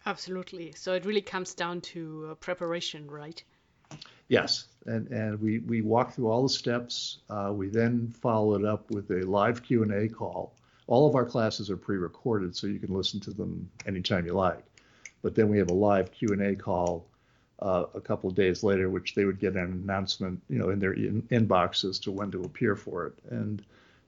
Absolutely. 0.08 0.74
So 0.76 0.96
it 0.96 1.06
really 1.06 1.22
comes 1.22 1.54
down 1.54 1.82
to 1.82 2.30
uh, 2.32 2.34
preparation, 2.36 3.10
right? 3.10 3.42
Yes, 4.30 4.66
and 4.88 5.08
and 5.10 5.40
we 5.40 5.60
we 5.60 5.82
walk 5.82 6.14
through 6.14 6.30
all 6.30 6.42
the 6.42 6.50
steps. 6.50 7.20
Uh, 7.30 7.52
we 7.54 7.68
then 7.68 8.08
follow 8.20 8.56
it 8.56 8.66
up 8.66 8.90
with 8.90 9.12
a 9.12 9.22
live 9.28 9.62
Q 9.62 9.84
and 9.84 9.94
A 9.94 10.10
call. 10.10 10.56
All 10.88 11.08
of 11.08 11.16
our 11.16 11.26
classes 11.26 11.70
are 11.70 11.78
pre-recorded, 11.78 12.56
so 12.56 12.66
you 12.66 12.80
can 12.80 12.96
listen 12.96 13.20
to 13.22 13.32
them 13.32 13.70
anytime 13.86 14.26
you 14.26 14.34
like. 14.34 14.66
But 15.22 15.36
then 15.36 15.50
we 15.50 15.60
have 15.60 15.70
a 15.70 15.74
live 15.90 16.12
Q 16.12 16.30
and 16.30 16.42
A 16.42 16.56
call 16.56 17.06
uh, 17.60 17.86
a 17.94 18.02
couple 18.02 18.30
of 18.30 18.36
days 18.36 18.64
later, 18.64 18.90
which 18.90 19.16
they 19.16 19.26
would 19.26 19.40
get 19.40 19.56
an 19.56 19.84
announcement, 19.84 20.42
you 20.50 20.60
know, 20.60 20.70
in 20.70 20.80
their 20.80 20.94
in- 20.94 21.22
inbox 21.32 21.88
as 21.88 22.00
to 22.00 22.12
when 22.12 22.32
to 22.32 22.44
appear 22.44 22.76
for 22.76 23.08
it. 23.08 23.14
And 23.30 23.64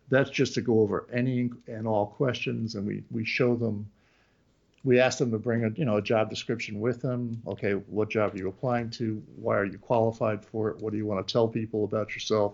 that's 0.09 0.29
just 0.29 0.53
to 0.55 0.61
go 0.61 0.81
over 0.81 1.07
any 1.11 1.49
and 1.67 1.87
all 1.87 2.07
questions, 2.07 2.75
and 2.75 2.85
we 2.85 3.03
we 3.11 3.25
show 3.25 3.55
them. 3.55 3.89
We 4.83 4.99
ask 4.99 5.17
them 5.17 5.31
to 5.31 5.39
bring 5.39 5.65
a 5.65 5.69
you 5.69 5.85
know 5.85 5.97
a 5.97 6.01
job 6.01 6.29
description 6.29 6.79
with 6.79 7.01
them. 7.01 7.41
Okay, 7.47 7.73
what 7.73 8.09
job 8.09 8.35
are 8.35 8.37
you 8.37 8.47
applying 8.47 8.89
to? 8.91 9.21
Why 9.35 9.57
are 9.57 9.65
you 9.65 9.77
qualified 9.77 10.45
for 10.45 10.69
it? 10.69 10.77
What 10.77 10.91
do 10.91 10.97
you 10.97 11.05
want 11.05 11.25
to 11.25 11.31
tell 11.31 11.47
people 11.47 11.85
about 11.85 12.13
yourself? 12.13 12.53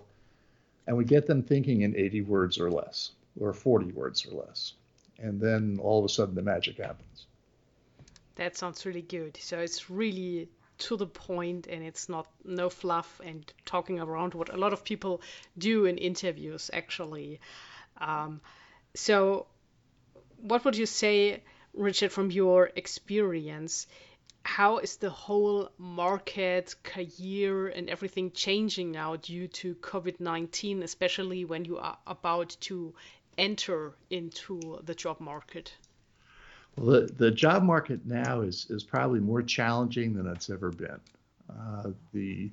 And 0.88 0.98
we 0.98 1.06
get 1.06 1.28
them 1.28 1.44
thinking 1.44 1.82
in 1.82 1.96
80 1.96 2.22
words 2.22 2.60
or 2.60 2.72
less, 2.72 3.12
or 3.40 3.54
40 3.54 3.92
words 3.92 4.26
or 4.26 4.44
less, 4.46 4.74
and 5.20 5.40
then 5.40 5.78
all 5.82 6.00
of 6.00 6.06
a 6.06 6.10
sudden 6.10 6.36
the 6.36 6.42
magic 6.42 6.78
happens. 6.78 7.28
That 8.36 8.58
sounds 8.58 8.86
really 8.86 9.04
good. 9.04 9.38
So 9.40 9.60
it's 9.60 9.90
really 9.90 10.50
to 10.82 10.98
the 10.98 11.08
point 11.08 11.68
and 11.68 11.84
it's 11.84 12.10
not 12.10 12.28
no 12.44 12.70
fluff 12.70 13.22
and 13.24 13.52
talking 13.66 14.00
around 14.00 14.34
what 14.34 14.54
a 14.54 14.58
lot 14.58 14.74
of 14.74 14.84
people 14.84 15.22
do 15.58 15.86
in 15.86 15.98
interviews 15.98 16.70
actually. 16.74 17.40
Um, 17.98 18.42
so 18.96 19.48
what 20.42 20.66
would 20.66 20.76
you 20.76 20.86
say 20.86 21.42
richard 21.74 22.12
from 22.12 22.32
your 22.32 22.72
experience 22.76 23.88
how 24.44 24.80
is 24.80 24.98
the 24.98 25.10
whole 25.10 25.70
market 25.78 26.76
career 26.84 27.68
and 27.68 27.90
everything 27.90 28.32
changing 28.32 28.92
now 28.92 29.16
due 29.16 29.48
to 29.48 29.76
covid-19 29.76 30.82
especially 30.84 31.46
when 31.46 31.64
you 31.64 31.78
are 31.78 31.98
about 32.08 32.56
to 32.60 32.94
enter 33.38 33.94
into 34.10 34.80
the 34.84 34.96
job 34.96 35.20
market 35.20 35.74
well, 36.78 37.02
the, 37.02 37.14
the 37.18 37.32
job 37.32 37.64
market 37.64 38.06
now 38.06 38.42
is, 38.42 38.68
is 38.70 38.84
probably 38.84 39.20
more 39.20 39.42
challenging 39.42 40.14
than 40.14 40.28
it's 40.28 40.50
ever 40.50 40.72
been. 40.72 41.00
Uh, 41.50 41.92
the, 42.14 42.50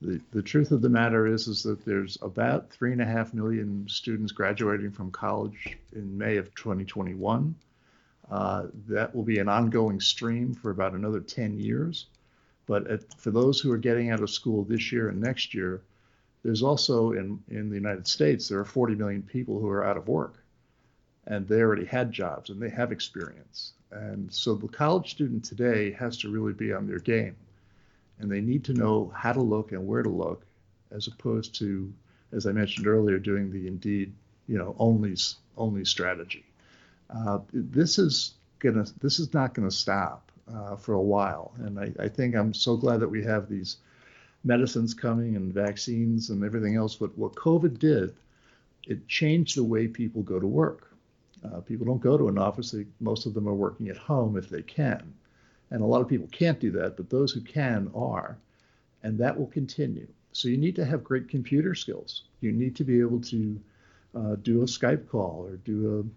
the, 0.00 0.20
the 0.32 0.42
truth 0.42 0.72
of 0.72 0.82
the 0.82 0.88
matter 0.88 1.26
is, 1.26 1.46
is 1.46 1.62
that 1.62 1.84
there's 1.84 2.18
about 2.22 2.70
three 2.70 2.92
and 2.92 3.00
a 3.00 3.06
half 3.06 3.32
million 3.32 3.86
students 3.88 4.32
graduating 4.32 4.90
from 4.90 5.10
college 5.10 5.76
in 5.92 6.16
May 6.16 6.36
of 6.36 6.54
2021. 6.54 7.54
Uh, 8.30 8.66
that 8.86 9.14
will 9.14 9.24
be 9.24 9.38
an 9.38 9.48
ongoing 9.48 10.00
stream 10.00 10.54
for 10.54 10.70
about 10.70 10.92
another 10.92 11.20
10 11.20 11.58
years. 11.58 12.06
But 12.66 12.86
at, 12.88 13.20
for 13.20 13.30
those 13.30 13.60
who 13.60 13.72
are 13.72 13.78
getting 13.78 14.10
out 14.10 14.20
of 14.20 14.30
school 14.30 14.64
this 14.64 14.92
year 14.92 15.08
and 15.08 15.20
next 15.20 15.54
year, 15.54 15.82
there's 16.42 16.62
also 16.62 17.12
in, 17.12 17.42
in 17.48 17.68
the 17.68 17.74
United 17.74 18.06
States, 18.06 18.48
there 18.48 18.58
are 18.58 18.64
40 18.64 18.94
million 18.94 19.22
people 19.22 19.58
who 19.58 19.68
are 19.68 19.84
out 19.84 19.96
of 19.96 20.08
work 20.08 20.39
and 21.26 21.46
they 21.46 21.60
already 21.60 21.84
had 21.84 22.12
jobs 22.12 22.50
and 22.50 22.60
they 22.60 22.70
have 22.70 22.92
experience. 22.92 23.72
And 23.90 24.32
so 24.32 24.54
the 24.54 24.68
college 24.68 25.10
student 25.10 25.44
today 25.44 25.92
has 25.92 26.16
to 26.18 26.30
really 26.30 26.52
be 26.52 26.72
on 26.72 26.86
their 26.86 26.98
game. 26.98 27.36
And 28.18 28.30
they 28.30 28.40
need 28.40 28.64
to 28.64 28.74
know 28.74 29.12
how 29.14 29.32
to 29.32 29.40
look 29.40 29.72
and 29.72 29.86
where 29.86 30.02
to 30.02 30.08
look, 30.08 30.44
as 30.90 31.06
opposed 31.06 31.54
to, 31.56 31.92
as 32.32 32.46
I 32.46 32.52
mentioned 32.52 32.86
earlier, 32.86 33.18
doing 33.18 33.50
the 33.50 33.66
Indeed, 33.66 34.12
you 34.46 34.58
know, 34.58 34.76
only 34.78 35.16
only 35.56 35.84
strategy. 35.84 36.44
Uh, 37.08 37.40
this 37.52 37.98
is 37.98 38.34
gonna 38.58 38.84
this 39.00 39.18
is 39.18 39.32
not 39.32 39.54
gonna 39.54 39.70
stop 39.70 40.30
uh, 40.54 40.76
for 40.76 40.94
a 40.94 41.00
while. 41.00 41.52
And 41.58 41.78
I, 41.78 41.92
I 41.98 42.08
think 42.08 42.34
I'm 42.34 42.54
so 42.54 42.76
glad 42.76 43.00
that 43.00 43.08
we 43.08 43.24
have 43.24 43.48
these 43.48 43.78
medicines 44.44 44.94
coming 44.94 45.36
and 45.36 45.52
vaccines 45.52 46.30
and 46.30 46.44
everything 46.44 46.76
else. 46.76 46.96
But 46.96 47.16
what 47.16 47.34
COVID 47.34 47.78
did, 47.78 48.14
it 48.86 49.06
changed 49.08 49.56
the 49.56 49.64
way 49.64 49.86
people 49.88 50.22
go 50.22 50.38
to 50.38 50.46
work. 50.46 50.89
Uh, 51.44 51.60
people 51.60 51.86
don't 51.86 52.00
go 52.00 52.18
to 52.18 52.28
an 52.28 52.38
office. 52.38 52.70
They, 52.70 52.86
most 53.00 53.26
of 53.26 53.34
them 53.34 53.48
are 53.48 53.54
working 53.54 53.88
at 53.88 53.96
home 53.96 54.36
if 54.36 54.48
they 54.48 54.62
can. 54.62 55.12
And 55.70 55.82
a 55.82 55.86
lot 55.86 56.00
of 56.00 56.08
people 56.08 56.28
can't 56.32 56.60
do 56.60 56.70
that, 56.72 56.96
but 56.96 57.10
those 57.10 57.32
who 57.32 57.40
can 57.40 57.90
are. 57.94 58.36
And 59.02 59.18
that 59.18 59.38
will 59.38 59.46
continue. 59.46 60.06
So 60.32 60.48
you 60.48 60.56
need 60.56 60.76
to 60.76 60.84
have 60.84 61.02
great 61.02 61.28
computer 61.28 61.74
skills. 61.74 62.24
You 62.40 62.52
need 62.52 62.76
to 62.76 62.84
be 62.84 63.00
able 63.00 63.20
to 63.22 63.60
uh, 64.14 64.36
do 64.42 64.62
a 64.62 64.66
Skype 64.66 65.08
call 65.08 65.46
or 65.48 65.56
do 65.56 66.12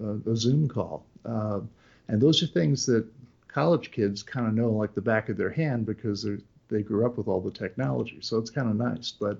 a, 0.00 0.04
a, 0.04 0.32
a 0.32 0.36
Zoom 0.36 0.68
call. 0.68 1.04
Uh, 1.24 1.60
and 2.08 2.20
those 2.20 2.42
are 2.42 2.46
things 2.46 2.86
that 2.86 3.06
college 3.48 3.90
kids 3.90 4.22
kind 4.22 4.46
of 4.46 4.54
know 4.54 4.70
like 4.70 4.94
the 4.94 5.00
back 5.00 5.28
of 5.28 5.36
their 5.36 5.50
hand 5.50 5.86
because 5.86 6.26
they 6.68 6.82
grew 6.82 7.04
up 7.04 7.16
with 7.16 7.28
all 7.28 7.40
the 7.40 7.50
technology. 7.50 8.18
So 8.20 8.38
it's 8.38 8.50
kind 8.50 8.68
of 8.68 8.76
nice. 8.76 9.10
But 9.10 9.38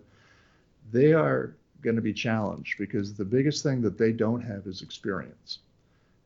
they 0.90 1.12
are 1.12 1.54
going 1.82 1.96
to 1.96 2.02
be 2.02 2.12
challenged 2.12 2.78
because 2.78 3.14
the 3.14 3.24
biggest 3.24 3.62
thing 3.62 3.82
that 3.82 3.98
they 3.98 4.12
don't 4.12 4.40
have 4.40 4.66
is 4.66 4.82
experience. 4.82 5.58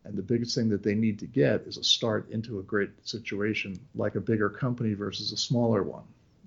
And 0.05 0.17
the 0.17 0.23
biggest 0.23 0.55
thing 0.55 0.69
that 0.69 0.83
they 0.83 0.95
need 0.95 1.19
to 1.21 1.27
get 1.27 1.63
is 1.63 1.79
a 1.79 1.85
start 1.85 2.29
into 2.31 2.59
a 2.59 2.63
great 2.63 2.91
situation, 3.07 3.79
like 3.95 4.17
a 4.17 4.21
bigger 4.21 4.51
company 4.51 4.93
versus 4.95 5.33
a 5.33 5.37
smaller 5.37 5.83
one. 5.83 6.05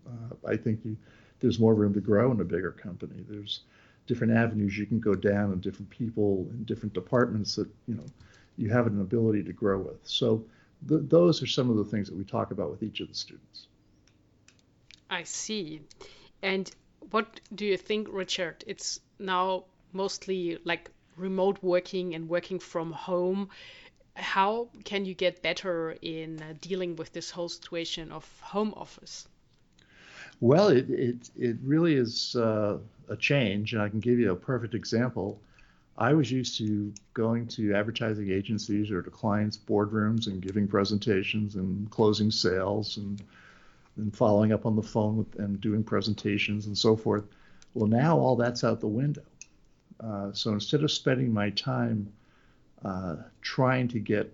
Uh, 0.08 0.48
I 0.48 0.58
think 0.58 0.82
you, 0.86 0.96
there's 1.40 1.60
more 1.60 1.74
room 1.74 1.94
to 1.96 2.02
grow 2.02 2.32
in 2.32 2.40
a 2.40 2.46
bigger 2.46 2.72
company. 2.72 3.26
There's 3.28 3.62
different 4.06 4.34
avenues 4.34 4.78
you 4.78 4.86
can 4.86 5.00
go 5.00 5.16
down 5.16 5.52
and 5.52 5.62
different 5.62 5.90
people 5.90 6.48
and 6.52 6.66
different 6.66 6.94
departments 6.94 7.56
that 7.56 7.68
you 7.88 7.96
know 7.96 8.06
you 8.58 8.70
have 8.70 8.88
an 8.88 9.02
ability 9.02 9.44
to 9.44 9.54
grow 9.54 9.80
with. 9.80 10.00
So 10.04 10.46
th- 10.88 11.02
those 11.06 11.42
are 11.44 11.48
some 11.48 11.70
of 11.70 11.78
the 11.78 11.84
things 11.84 12.08
that 12.08 12.18
we 12.18 12.24
talk 12.24 12.52
about 12.52 12.72
with 12.72 12.84
each 12.84 13.00
of 13.02 13.08
the 13.08 13.16
students. 13.16 13.68
I 15.10 15.24
see. 15.24 15.82
And 16.42 16.72
what 17.12 17.40
do 17.54 17.66
you 17.66 17.78
think, 17.78 18.08
Richard? 18.12 18.64
It's 18.68 19.00
now 19.20 19.66
mostly 19.94 20.58
like 20.64 20.90
remote 21.16 21.58
working 21.62 22.16
and 22.16 22.30
working 22.30 22.60
from 22.60 22.92
home. 22.92 23.50
How 24.16 24.70
can 24.84 25.06
you 25.06 25.14
get 25.14 25.42
better 25.42 25.96
in 26.02 26.42
uh, 26.42 26.54
dealing 26.62 26.96
with 26.96 27.14
this 27.14 27.32
whole 27.32 27.50
situation 27.50 28.12
of 28.12 28.26
home 28.42 28.74
office? 28.76 29.28
Well, 30.40 30.70
it 30.70 30.90
it, 30.90 31.30
it 31.36 31.58
really 31.64 31.96
is 31.96 32.36
uh, 32.36 32.78
a 33.10 33.16
change, 33.16 33.74
and 33.74 33.82
I 33.82 33.90
can 33.90 34.00
give 34.00 34.20
you 34.20 34.32
a 34.32 34.36
perfect 34.36 34.74
example. 34.74 35.40
I 35.98 36.14
was 36.14 36.32
used 36.32 36.58
to 36.60 36.94
going 37.16 37.48
to 37.48 37.74
advertising 37.74 38.30
agencies 38.32 38.92
or 38.92 39.02
to 39.02 39.10
clients' 39.10 39.58
boardrooms 39.58 40.28
and 40.28 40.42
giving 40.42 40.68
presentations 40.68 41.56
and 41.56 41.90
closing 41.90 42.30
sales 42.30 42.98
and 42.98 43.22
and 43.98 44.16
following 44.16 44.52
up 44.52 44.66
on 44.66 44.76
the 44.76 44.84
phone 44.84 45.18
with, 45.18 45.36
and 45.40 45.60
doing 45.60 45.84
presentations 45.84 46.68
and 46.68 46.78
so 46.78 46.96
forth. 46.96 47.26
Well, 47.74 47.88
now 47.88 48.18
all 48.18 48.36
that's 48.36 48.64
out 48.64 48.80
the 48.80 48.88
window. 48.88 49.24
Uh, 50.00 50.32
so 50.34 50.52
instead 50.54 50.84
of 50.84 50.92
spending 50.92 51.34
my 51.34 51.50
time 51.52 52.12
uh, 52.86 53.18
trying 53.42 53.88
to 53.90 54.00
get 54.00 54.34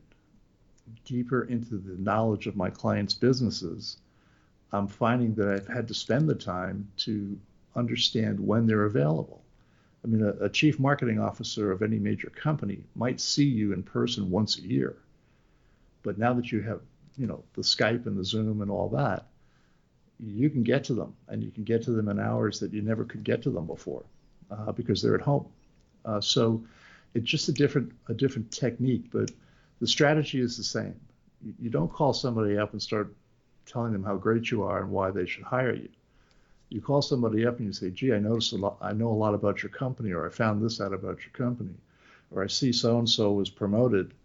deeper 1.06 1.44
into 1.44 1.78
the 1.78 1.98
knowledge 2.02 2.48
of 2.48 2.56
my 2.56 2.70
clients' 2.70 3.14
businesses, 3.14 3.98
I'm 4.72 4.88
finding 4.88 5.36
that 5.36 5.48
I've 5.48 5.68
had 5.68 5.88
to 5.88 5.94
spend 5.94 6.28
the 6.28 6.36
time 6.36 6.90
to 6.98 7.38
understand 7.76 8.40
when 8.40 8.66
they're 8.68 8.86
available. 8.86 9.42
I 10.04 10.08
mean, 10.08 10.24
a, 10.24 10.46
a, 10.46 10.50
chief 10.50 10.80
marketing 10.80 11.20
officer 11.20 11.72
of 11.72 11.82
any 11.82 11.98
major 11.98 12.30
company 12.30 12.84
might 12.96 13.22
see 13.22 13.46
you 13.46 13.72
in 13.72 13.84
person 13.84 14.30
once 14.30 14.58
a 14.58 14.62
year, 14.62 14.98
but 16.02 16.18
now 16.18 16.34
that 16.34 16.52
you 16.52 16.62
have, 16.62 16.82
you 17.18 17.26
know, 17.26 17.44
the 17.54 17.62
Skype 17.62 18.06
and 18.06 18.18
the 18.18 18.26
Zoom 18.26 18.62
and 18.62 18.70
all 18.70 18.90
that, 18.90 19.28
you 20.26 20.50
can 20.50 20.64
get 20.64 20.84
to 20.86 20.94
them, 20.94 21.16
and 21.28 21.44
you 21.44 21.52
can 21.52 21.64
get 21.64 21.84
to 21.84 21.92
them 21.92 22.10
in 22.10 22.20
hours 22.20 22.60
that 22.60 22.74
you 22.74 22.82
never 22.82 23.04
could 23.04 23.24
get 23.24 23.42
to 23.44 23.50
them 23.50 23.66
before, 23.66 24.04
uh, 24.52 24.72
because 24.72 25.02
they're 25.02 25.16
at 25.16 25.22
home. 25.22 25.46
Uh, 26.06 26.22
so 26.22 26.64
it's 27.14 27.30
just 27.30 27.50
a 27.50 27.54
different 27.54 27.92
a 28.08 28.14
different 28.14 28.52
technique, 28.52 29.06
but 29.12 29.32
the 29.80 29.88
strategy 29.88 30.40
is 30.40 30.58
the 30.58 30.64
same. 30.64 30.96
You, 31.42 31.54
you 31.60 31.70
don't 31.70 31.92
call 31.92 32.14
somebody 32.14 32.58
up 32.58 32.74
and 32.74 32.82
start 32.82 33.14
telling 33.66 33.94
them 33.94 34.04
how 34.04 34.18
great 34.18 34.52
you 34.52 34.64
are 34.64 34.82
and 34.82 34.92
why 34.92 35.12
they 35.12 35.26
should 35.26 35.44
hire 35.44 35.74
you 35.74 35.90
you 36.74 36.82
call 36.82 37.04
somebody 37.04 37.46
up 37.46 37.60
and 37.60 37.68
you 37.68 37.74
say, 37.74 37.92
gee, 37.92 38.14
I 38.14 38.18
noticed 38.18 38.52
a 38.52 38.58
lot, 38.58 38.78
I 38.82 38.94
know 38.94 39.10
a 39.10 39.14
lot 39.14 39.36
about 39.36 39.62
your 39.62 39.70
company, 39.70 40.12
or 40.12 40.26
I 40.26 40.32
found 40.32 40.60
this 40.60 40.82
out 40.82 40.92
about 40.92 41.20
your 41.20 41.32
company, 41.32 41.76
or 42.32 42.44
I 42.44 42.48
see 42.48 42.72
so 42.72 42.98
and 42.98 43.08
so 43.08 43.32
was 43.32 43.52
promoted 43.52 44.16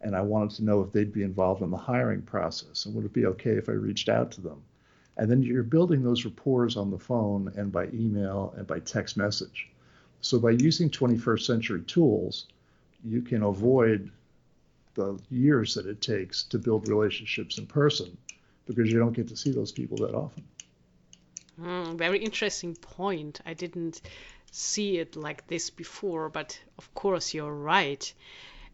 and 0.00 0.16
I 0.16 0.22
wanted 0.22 0.56
to 0.56 0.64
know 0.64 0.80
if 0.80 0.90
they'd 0.90 1.12
be 1.12 1.22
involved 1.22 1.60
in 1.60 1.70
the 1.70 1.76
hiring 1.76 2.22
process 2.22 2.86
and 2.86 2.94
would 2.94 3.04
it 3.04 3.12
be 3.12 3.26
okay 3.26 3.52
if 3.52 3.68
I 3.68 3.72
reached 3.72 4.08
out 4.08 4.30
to 4.32 4.40
them? 4.40 4.62
And 5.18 5.30
then 5.30 5.42
you're 5.42 5.64
building 5.64 6.02
those 6.02 6.24
rapports 6.24 6.76
on 6.76 6.90
the 6.90 6.98
phone 6.98 7.52
and 7.56 7.72
by 7.72 7.86
email 7.88 8.54
and 8.56 8.66
by 8.66 8.78
text 8.78 9.16
message. 9.16 9.68
So 10.20 10.38
by 10.38 10.50
using 10.50 10.90
21st 10.90 11.42
century 11.42 11.82
tools, 11.82 12.46
you 13.04 13.22
can 13.22 13.42
avoid 13.42 14.10
the 14.94 15.18
years 15.30 15.74
that 15.74 15.86
it 15.86 16.00
takes 16.00 16.44
to 16.44 16.58
build 16.58 16.88
relationships 16.88 17.58
in 17.58 17.66
person 17.66 18.16
because 18.66 18.90
you 18.90 18.98
don't 18.98 19.12
get 19.12 19.28
to 19.28 19.36
see 19.36 19.50
those 19.50 19.72
people 19.72 19.96
that 19.98 20.14
often. 20.14 20.44
Mm, 21.60 21.98
very 21.98 22.18
interesting 22.18 22.76
point. 22.76 23.40
I 23.44 23.54
didn't 23.54 24.00
see 24.52 24.98
it 24.98 25.16
like 25.16 25.46
this 25.46 25.70
before, 25.70 26.28
but 26.28 26.58
of 26.78 26.94
course 26.94 27.34
you're 27.34 27.52
right. 27.52 28.12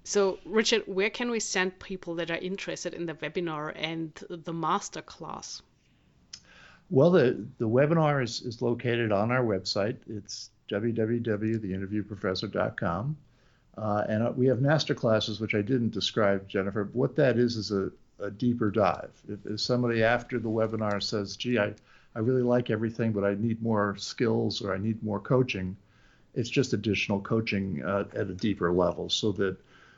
So, 0.03 0.39
Richard, 0.45 0.83
where 0.87 1.11
can 1.11 1.31
we 1.31 1.41
send 1.41 1.79
people 1.79 2.17
that 2.17 2.31
are 2.31 2.37
interested 2.37 2.93
in 2.93 3.07
the 3.07 3.15
webinar 3.15 3.73
and 3.75 4.13
the 4.29 4.53
master 4.53 5.01
class? 5.01 5.63
Well, 6.91 7.11
the, 7.11 7.45
the 7.59 7.69
webinar 7.69 8.23
is, 8.23 8.43
is 8.43 8.63
located 8.63 9.11
on 9.11 9.33
our 9.33 9.43
website. 9.43 9.97
It's 10.09 10.51
www.theinterviewprofessor.com. 10.71 13.17
Uh, 13.77 14.05
and 14.09 14.23
uh, 14.23 14.33
we 14.37 14.47
have 14.47 14.61
master 14.61 14.95
classes, 14.95 15.41
which 15.41 15.55
I 15.55 15.63
didn't 15.63 15.91
describe, 15.91 16.49
Jennifer. 16.49 16.89
What 16.93 17.17
that 17.17 17.39
is 17.39 17.57
is 17.57 17.73
a, 17.73 17.91
a 18.21 18.31
deeper 18.31 18.71
dive. 18.71 19.11
If, 19.29 19.45
if 19.47 19.61
somebody 19.61 20.05
after 20.05 20.39
the 20.39 20.49
webinar 20.49 21.03
says, 21.03 21.37
gee, 21.37 21.59
I, 21.59 21.75
I 22.15 22.21
really 22.21 22.43
like 22.43 22.71
everything, 22.71 23.11
but 23.13 23.25
I 23.25 23.35
need 23.35 23.61
more 23.63 23.97
skills 23.97 24.63
or 24.63 24.73
I 24.73 24.79
need 24.79 25.03
more 25.03 25.19
coaching. 25.19 25.77
It's 26.35 26.49
just 26.49 26.73
additional 26.73 27.21
coaching 27.21 27.83
uh, 27.85 28.05
at 28.15 28.29
a 28.29 28.35
deeper 28.35 28.71
level 28.71 29.11
so 29.11 29.33
that 29.33 29.57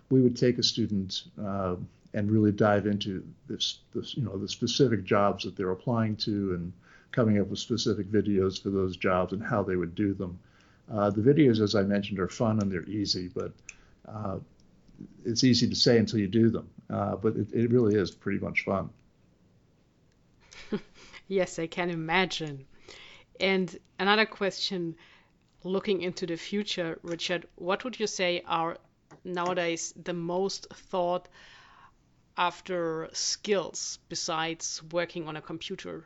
we 0.08 0.22
would 0.22 0.36
take 0.36 0.56
a 0.58 0.62
student 0.62 1.24
uh, 1.42 1.74
and 2.16 2.30
really 2.30 2.50
dive 2.50 2.86
into 2.86 3.22
this, 3.46 3.80
this, 3.94 4.16
you 4.16 4.22
know, 4.22 4.38
the 4.38 4.48
specific 4.48 5.04
jobs 5.04 5.44
that 5.44 5.54
they're 5.54 5.70
applying 5.70 6.16
to 6.16 6.54
and 6.54 6.72
coming 7.12 7.38
up 7.38 7.46
with 7.48 7.58
specific 7.58 8.10
videos 8.10 8.60
for 8.60 8.70
those 8.70 8.96
jobs 8.96 9.34
and 9.34 9.42
how 9.42 9.62
they 9.62 9.76
would 9.76 9.94
do 9.94 10.14
them. 10.14 10.38
Uh, 10.90 11.10
the 11.10 11.20
videos, 11.20 11.60
as 11.60 11.74
I 11.74 11.82
mentioned, 11.82 12.18
are 12.18 12.28
fun 12.28 12.58
and 12.60 12.72
they're 12.72 12.88
easy, 12.88 13.28
but 13.28 13.52
uh, 14.08 14.38
it's 15.26 15.44
easy 15.44 15.68
to 15.68 15.76
say 15.76 15.98
until 15.98 16.18
you 16.18 16.26
do 16.26 16.48
them. 16.48 16.66
Uh, 16.88 17.16
but 17.16 17.36
it, 17.36 17.52
it 17.52 17.70
really 17.70 17.96
is 17.96 18.10
pretty 18.10 18.38
much 18.38 18.64
fun. 18.64 18.88
Yes, 21.28 21.58
I 21.58 21.66
can 21.66 21.90
imagine. 21.90 22.64
And 23.40 23.76
another 23.98 24.26
question 24.26 24.94
looking 25.64 26.02
into 26.02 26.24
the 26.24 26.36
future, 26.36 27.00
Richard, 27.02 27.48
what 27.56 27.82
would 27.82 27.98
you 27.98 28.06
say 28.06 28.44
are 28.46 28.78
nowadays 29.24 29.92
the 30.04 30.12
most 30.12 30.68
thought 30.72 31.28
after 32.36 33.08
skills 33.12 33.98
besides 34.08 34.82
working 34.92 35.28
on 35.28 35.36
a 35.36 35.40
computer? 35.40 36.04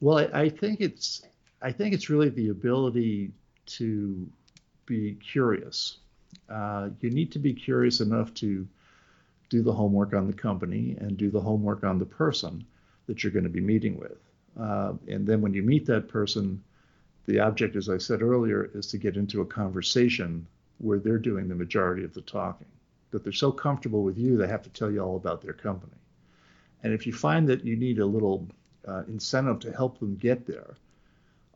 Well, 0.00 0.18
I, 0.18 0.42
I 0.42 0.48
think 0.48 0.80
it's 0.80 1.22
I 1.62 1.72
think 1.72 1.94
it's 1.94 2.10
really 2.10 2.28
the 2.28 2.50
ability 2.50 3.32
to 3.66 4.28
be 4.86 5.14
curious. 5.14 5.98
Uh, 6.48 6.90
you 7.00 7.10
need 7.10 7.32
to 7.32 7.38
be 7.38 7.54
curious 7.54 8.00
enough 8.00 8.34
to 8.34 8.66
do 9.48 9.62
the 9.62 9.72
homework 9.72 10.14
on 10.14 10.26
the 10.26 10.32
company 10.32 10.96
and 11.00 11.16
do 11.16 11.30
the 11.30 11.40
homework 11.40 11.84
on 11.84 11.98
the 11.98 12.04
person 12.04 12.64
that 13.06 13.22
you're 13.22 13.32
going 13.32 13.44
to 13.44 13.50
be 13.50 13.60
meeting 13.60 13.98
with. 13.98 14.18
Uh, 14.60 14.92
and 15.08 15.26
then 15.26 15.40
when 15.40 15.54
you 15.54 15.62
meet 15.62 15.86
that 15.86 16.08
person, 16.08 16.62
the 17.26 17.38
object, 17.38 17.76
as 17.76 17.88
I 17.88 17.98
said 17.98 18.20
earlier, 18.20 18.70
is 18.74 18.86
to 18.88 18.98
get 18.98 19.16
into 19.16 19.40
a 19.40 19.46
conversation 19.46 20.46
where 20.78 20.98
they're 20.98 21.18
doing 21.18 21.48
the 21.48 21.54
majority 21.54 22.04
of 22.04 22.12
the 22.14 22.20
talking. 22.22 22.66
That 23.14 23.22
they're 23.22 23.32
so 23.32 23.52
comfortable 23.52 24.02
with 24.02 24.18
you, 24.18 24.36
they 24.36 24.48
have 24.48 24.64
to 24.64 24.70
tell 24.70 24.90
you 24.90 24.98
all 24.98 25.14
about 25.14 25.40
their 25.40 25.52
company. 25.52 25.92
And 26.82 26.92
if 26.92 27.06
you 27.06 27.12
find 27.12 27.48
that 27.48 27.64
you 27.64 27.76
need 27.76 28.00
a 28.00 28.04
little 28.04 28.48
uh, 28.88 29.04
incentive 29.06 29.60
to 29.60 29.72
help 29.72 30.00
them 30.00 30.16
get 30.16 30.46
there, 30.46 30.74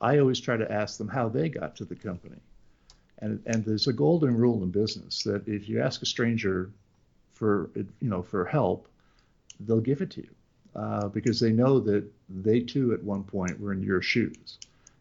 I 0.01 0.18
always 0.18 0.38
try 0.38 0.57
to 0.57 0.71
ask 0.71 0.99
them 0.99 1.09
how 1.09 1.29
they 1.29 1.49
got 1.49 1.75
to 1.79 1.85
the 1.85 1.97
company. 1.97 2.37
And, 3.18 3.42
and 3.44 3.64
there's 3.64 3.88
a 3.88 3.92
golden 3.92 4.37
rule 4.37 4.62
in 4.62 4.71
business 4.71 5.25
that 5.25 5.49
if 5.49 5.68
you 5.68 5.83
ask 5.83 6.01
a 6.01 6.07
stranger 6.07 6.71
for 7.33 7.71
you 7.75 8.09
know 8.09 8.23
for 8.23 8.44
help, 8.44 8.87
they'll 9.59 9.81
give 9.81 10.01
it 10.01 10.11
to 10.11 10.23
you 10.23 10.35
uh, 10.77 11.09
because 11.09 11.40
they 11.40 11.51
know 11.51 11.81
that 11.81 12.05
they 12.29 12.61
too 12.61 12.92
at 12.92 13.03
one 13.03 13.25
point 13.25 13.59
were 13.59 13.73
in 13.73 13.83
your 13.83 14.01
shoes 14.01 14.59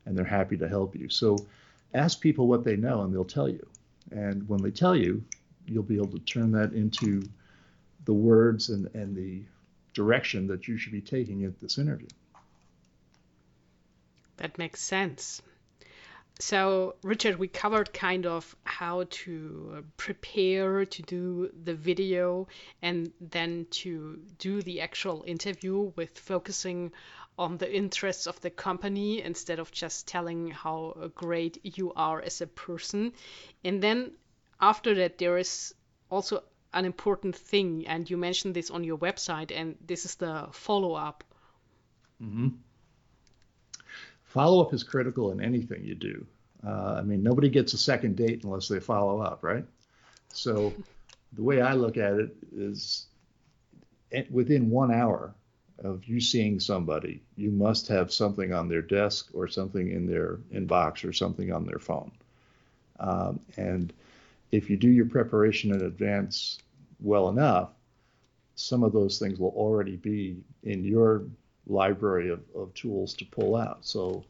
and 0.08 0.17
they're 0.17 0.26
happy 0.26 0.58
to 0.58 0.67
help 0.67 0.96
you. 0.96 1.08
So 1.08 1.38
ask 1.93 2.20
people 2.20 2.48
what 2.48 2.63
they 2.63 2.76
know 2.76 3.04
and 3.04 3.13
they'll 3.13 3.26
tell 3.26 3.48
you. 3.48 3.63
And 4.10 4.50
when 4.50 4.63
they 4.63 4.72
tell 4.72 4.96
you, 4.96 5.24
you'll 5.67 5.84
be 5.84 5.97
able 5.97 6.08
to 6.08 6.19
turn 6.19 6.51
that 6.51 6.73
into 6.73 7.23
the 8.06 8.13
words 8.13 8.69
and, 8.69 8.89
and 8.95 9.15
the 9.15 9.43
direction 9.93 10.47
that 10.47 10.67
you 10.67 10.77
should 10.77 10.91
be 10.93 11.01
taking 11.01 11.43
at 11.43 11.60
this 11.60 11.77
interview. 11.77 12.08
That 14.38 14.58
makes 14.58 14.82
sense. 14.82 15.41
So, 16.39 16.95
Richard, 17.01 17.39
we 17.39 17.47
covered 17.47 17.91
kind 17.93 18.27
of 18.27 18.56
how 18.63 19.06
to 19.10 19.84
prepare 19.97 20.86
to 20.86 21.01
do 21.01 21.51
the 21.63 21.73
video 21.73 22.47
and 22.84 23.12
then 23.19 23.65
to 23.82 24.19
do 24.38 24.62
the 24.62 24.82
actual 24.82 25.23
interview 25.25 25.91
with 25.95 26.19
focusing 26.19 26.91
on 27.39 27.58
the 27.58 27.75
interests 27.75 28.27
of 28.27 28.39
the 28.41 28.51
company 28.51 29.21
instead 29.21 29.58
of 29.58 29.71
just 29.71 30.08
telling 30.08 30.51
how 30.51 31.12
great 31.15 31.60
you 31.63 31.91
are 31.93 32.21
as 32.21 32.41
a 32.41 32.47
person. 32.47 33.13
And 33.63 33.82
then 33.82 34.12
after 34.60 34.96
that, 34.96 35.17
there 35.17 35.38
is 35.38 35.74
also 36.10 36.43
an 36.74 36.86
important 36.86 37.36
thing, 37.36 37.88
and 37.88 38.10
you 38.10 38.17
mentioned 38.17 38.56
this 38.56 38.70
on 38.70 38.84
your 38.84 38.98
website, 38.98 39.52
and 39.56 39.76
this 39.86 40.06
is 40.06 40.15
the 40.15 40.48
follow 40.52 40.93
up. 40.93 41.24
Mm-hmm 42.22 42.50
follow 44.28 44.62
up 44.62 44.72
is 44.72 44.84
critical 44.84 45.32
in 45.32 45.41
anything 45.41 45.84
you 45.84 45.96
do. 45.96 46.26
Uh, 46.65 46.96
I 47.00 47.02
mean, 47.02 47.24
nobody 47.24 47.50
gets 47.50 47.74
a 47.74 47.78
second 47.78 48.15
date 48.15 48.43
unless 48.43 48.67
they 48.67 48.80
follow 48.80 49.20
up, 49.20 49.39
right? 49.41 49.65
So 50.30 50.74
the 51.34 51.41
way 51.41 51.60
I 51.60 51.74
look 51.74 51.98
at 51.98 52.13
it 52.13 52.36
is 52.56 53.08
within 54.30 54.70
one 54.70 54.93
hour 54.93 55.34
of 55.80 56.06
you 56.06 56.20
seeing 56.20 56.60
somebody, 56.60 57.24
you 57.36 57.50
must 57.50 57.88
have 57.88 58.12
something 58.12 58.54
on 58.54 58.67
their 58.67 58.84
desk 58.84 59.30
or 59.34 59.48
something 59.48 59.91
in 59.91 60.06
their 60.06 60.38
inbox 60.54 61.08
or 61.08 61.13
something 61.13 61.52
on 61.52 61.65
their 61.65 61.80
phone. 61.80 62.12
Um, 63.00 63.39
and 63.58 63.91
if 64.51 64.69
you 64.69 64.77
do 64.77 64.89
your 64.89 65.05
preparation 65.05 65.73
in 65.73 65.81
advance 65.81 66.60
well 66.99 67.29
enough, 67.29 67.69
some 68.55 68.83
of 68.83 68.93
those 68.93 69.19
things 69.19 69.39
will 69.39 69.53
already 69.55 69.97
be 69.97 70.38
in 70.63 70.83
your 70.83 71.23
library 71.67 72.29
of, 72.29 72.41
of 72.55 72.73
tools 72.73 73.13
to 73.13 73.25
pull 73.25 73.55
out. 73.55 73.79
So 73.81 74.23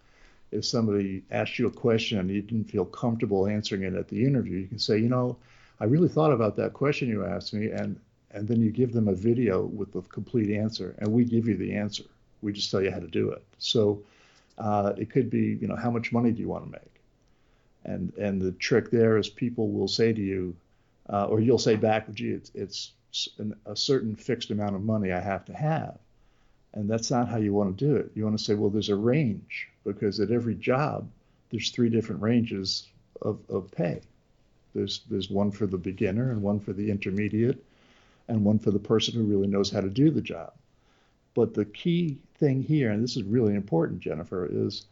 if 0.52 0.66
somebody 0.66 1.24
asked 1.32 1.60
you 1.60 1.68
a 1.68 1.72
question 1.72 2.20
and 2.20 2.30
you 2.30 2.42
didn't 2.42 2.70
feel 2.70 2.86
comfortable 2.86 3.48
answering 3.48 3.84
it 3.84 3.94
at 3.94 4.08
the 4.08 4.26
interview, 4.26 4.58
you 4.60 4.68
can 4.68 4.80
say, 4.80 4.98
you 4.98 5.10
know, 5.10 5.38
I 5.80 5.86
really 5.86 6.10
thought 6.10 6.32
about 6.32 6.56
that 6.56 6.74
question 6.74 7.08
you 7.08 7.26
asked 7.26 7.54
me, 7.54 7.70
and 7.70 8.00
and 8.32 8.48
then 8.48 8.62
you 8.62 8.72
give 8.72 8.92
them 8.92 9.08
a 9.08 9.14
video 9.14 9.66
with 9.66 9.94
the 9.94 10.02
complete 10.02 10.56
answer, 10.56 10.96
and 11.00 11.12
we 11.12 11.24
give 11.24 11.48
you 11.48 11.56
the 11.56 11.74
answer. 11.76 12.04
We 12.42 12.52
just 12.52 12.70
tell 12.70 12.82
you 12.82 12.92
how 12.92 13.00
to 13.00 13.08
do 13.08 13.32
it. 13.32 13.44
So 13.58 14.02
uh, 14.58 14.94
it 14.98 15.10
could 15.10 15.30
be, 15.30 15.58
you 15.62 15.68
know, 15.68 15.76
how 15.76 15.90
much 15.90 16.12
money 16.12 16.32
do 16.32 16.42
you 16.42 16.48
want 16.48 16.66
to 16.66 16.72
make? 16.72 16.97
And 17.88 18.14
and 18.18 18.40
the 18.40 18.52
trick 18.52 18.92
there 18.92 19.18
is 19.18 19.30
people 19.30 19.70
will 19.72 19.88
say 19.88 20.14
to 20.14 20.22
you, 20.22 20.56
uh, 21.10 21.26
or 21.26 21.40
you'll 21.40 21.58
say 21.58 21.76
back, 21.76 22.12
gee, 22.14 22.32
it's, 22.32 22.52
it's 22.54 22.92
an, 23.38 23.56
a 23.66 23.76
certain 23.76 24.16
fixed 24.16 24.52
amount 24.52 24.76
of 24.76 24.84
money 24.84 25.12
I 25.12 25.20
have 25.20 25.46
to 25.46 25.54
have. 25.54 25.98
And 26.74 26.90
that's 26.90 27.10
not 27.10 27.30
how 27.30 27.38
you 27.38 27.54
want 27.54 27.78
to 27.78 27.86
do 27.86 27.96
it. 27.96 28.12
You 28.14 28.26
want 28.26 28.38
to 28.38 28.44
say, 28.44 28.54
well, 28.54 28.70
there's 28.70 28.90
a 28.90 28.96
range 28.96 29.70
because 29.84 30.20
at 30.20 30.32
every 30.32 30.54
job, 30.54 31.10
there's 31.50 31.72
three 31.72 31.90
different 31.90 32.22
ranges 32.22 32.88
of, 33.22 33.40
of 33.50 33.72
pay. 33.72 34.02
There's, 34.76 35.02
there's 35.10 35.30
one 35.30 35.50
for 35.50 35.66
the 35.66 35.78
beginner 35.78 36.32
and 36.32 36.42
one 36.42 36.60
for 36.60 36.74
the 36.74 36.92
intermediate 36.92 37.64
and 38.28 38.44
one 38.44 38.60
for 38.60 38.72
the 38.72 38.80
person 38.80 39.14
who 39.14 39.24
really 39.24 39.48
knows 39.48 39.72
how 39.72 39.82
to 39.82 39.90
do 39.90 40.12
the 40.12 40.22
job. 40.22 40.54
But 41.34 41.54
the 41.54 41.66
key 41.66 42.18
thing 42.36 42.62
here, 42.62 42.92
and 42.92 43.02
this 43.02 43.16
is 43.16 43.24
really 43.24 43.56
important, 43.56 44.02
Jennifer, 44.02 44.48
is 44.52 44.86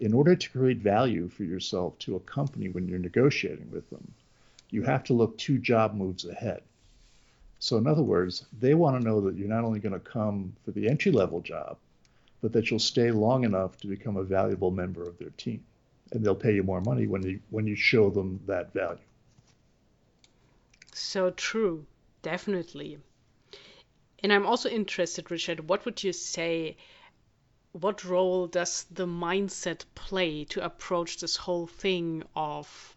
in 0.00 0.12
order 0.12 0.34
to 0.34 0.50
create 0.50 0.78
value 0.78 1.28
for 1.28 1.44
yourself 1.44 1.98
to 2.00 2.16
a 2.16 2.20
company 2.20 2.68
when 2.68 2.88
you're 2.88 2.98
negotiating 2.98 3.70
with 3.70 3.88
them, 3.90 4.12
you 4.70 4.82
have 4.82 5.04
to 5.04 5.12
look 5.12 5.36
two 5.36 5.58
job 5.58 5.94
moves 5.94 6.24
ahead. 6.24 6.62
So, 7.58 7.76
in 7.76 7.86
other 7.86 8.02
words, 8.02 8.44
they 8.58 8.74
want 8.74 9.00
to 9.00 9.08
know 9.08 9.20
that 9.20 9.36
you're 9.36 9.48
not 9.48 9.64
only 9.64 9.78
going 9.78 9.92
to 9.92 10.00
come 10.00 10.54
for 10.64 10.72
the 10.72 10.88
entry 10.88 11.12
level 11.12 11.40
job, 11.40 11.76
but 12.40 12.52
that 12.52 12.70
you'll 12.70 12.80
stay 12.80 13.12
long 13.12 13.44
enough 13.44 13.76
to 13.78 13.86
become 13.86 14.16
a 14.16 14.24
valuable 14.24 14.72
member 14.72 15.06
of 15.06 15.16
their 15.18 15.30
team. 15.36 15.62
And 16.10 16.24
they'll 16.24 16.34
pay 16.34 16.54
you 16.54 16.64
more 16.64 16.80
money 16.80 17.06
when 17.06 17.22
you, 17.22 17.40
when 17.50 17.66
you 17.66 17.76
show 17.76 18.10
them 18.10 18.40
that 18.46 18.72
value. 18.72 18.98
So 20.92 21.30
true, 21.30 21.86
definitely. 22.22 22.98
And 24.22 24.32
I'm 24.32 24.46
also 24.46 24.68
interested, 24.68 25.30
Richard, 25.30 25.68
what 25.68 25.84
would 25.84 26.02
you 26.02 26.12
say? 26.12 26.76
What 27.72 28.04
role 28.04 28.46
does 28.48 28.84
the 28.90 29.06
mindset 29.06 29.84
play 29.94 30.44
to 30.44 30.62
approach 30.62 31.18
this 31.18 31.36
whole 31.36 31.66
thing 31.66 32.22
of 32.36 32.94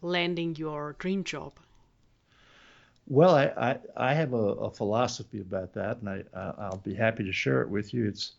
landing 0.00 0.56
your 0.56 0.94
dream 0.98 1.22
job? 1.22 1.52
Well, 3.06 3.34
I, 3.34 3.44
I, 3.44 3.78
I 3.94 4.14
have 4.14 4.32
a, 4.32 4.36
a, 4.36 4.70
philosophy 4.70 5.40
about 5.40 5.74
that, 5.74 5.98
and 5.98 6.08
I, 6.08 6.24
I'll 6.34 6.80
be 6.82 6.94
happy 6.94 7.24
to 7.24 7.32
share 7.32 7.60
it 7.60 7.68
with 7.68 7.92
you. 7.92 8.08
It's 8.08 8.32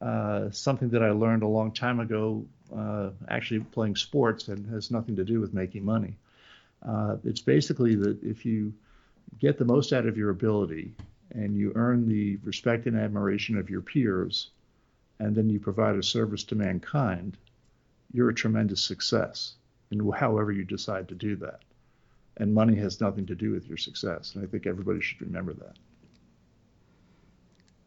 uh, 0.00 0.50
something 0.50 0.88
that 0.90 1.02
I 1.02 1.10
learned 1.10 1.42
a 1.42 1.48
long 1.48 1.72
time 1.72 2.00
ago, 2.00 2.46
uh, 2.74 3.10
actually 3.28 3.60
playing 3.60 3.96
sports, 3.96 4.48
and 4.48 4.64
has 4.70 4.90
nothing 4.90 5.16
to 5.16 5.24
do 5.24 5.40
with 5.40 5.52
making 5.52 5.84
money. 5.84 6.16
Uh, 6.86 7.16
it's 7.24 7.40
basically 7.40 7.96
that 7.96 8.22
if 8.22 8.46
you 8.46 8.72
get 9.40 9.58
the 9.58 9.64
most 9.64 9.92
out 9.92 10.06
of 10.06 10.16
your 10.16 10.30
ability 10.30 10.94
and 11.32 11.56
you 11.56 11.72
earn 11.74 12.08
the 12.08 12.36
respect 12.44 12.86
and 12.86 12.96
admiration 12.96 13.58
of 13.58 13.68
your 13.68 13.80
peers, 13.80 14.50
and 15.18 15.34
then 15.34 15.48
you 15.48 15.58
provide 15.58 15.96
a 15.96 16.02
service 16.02 16.44
to 16.44 16.54
mankind, 16.54 17.36
you're 18.12 18.30
a 18.30 18.34
tremendous 18.34 18.84
success 18.84 19.54
in 19.90 20.10
however 20.10 20.52
you 20.52 20.64
decide 20.64 21.08
to 21.08 21.14
do 21.14 21.36
that 21.36 21.60
and 22.36 22.52
money 22.52 22.76
has 22.76 23.00
nothing 23.00 23.26
to 23.26 23.34
do 23.34 23.52
with 23.52 23.66
your 23.66 23.78
success. 23.78 24.34
And 24.34 24.44
I 24.44 24.46
think 24.46 24.66
everybody 24.66 25.00
should 25.00 25.20
remember 25.20 25.54
that. 25.54 25.76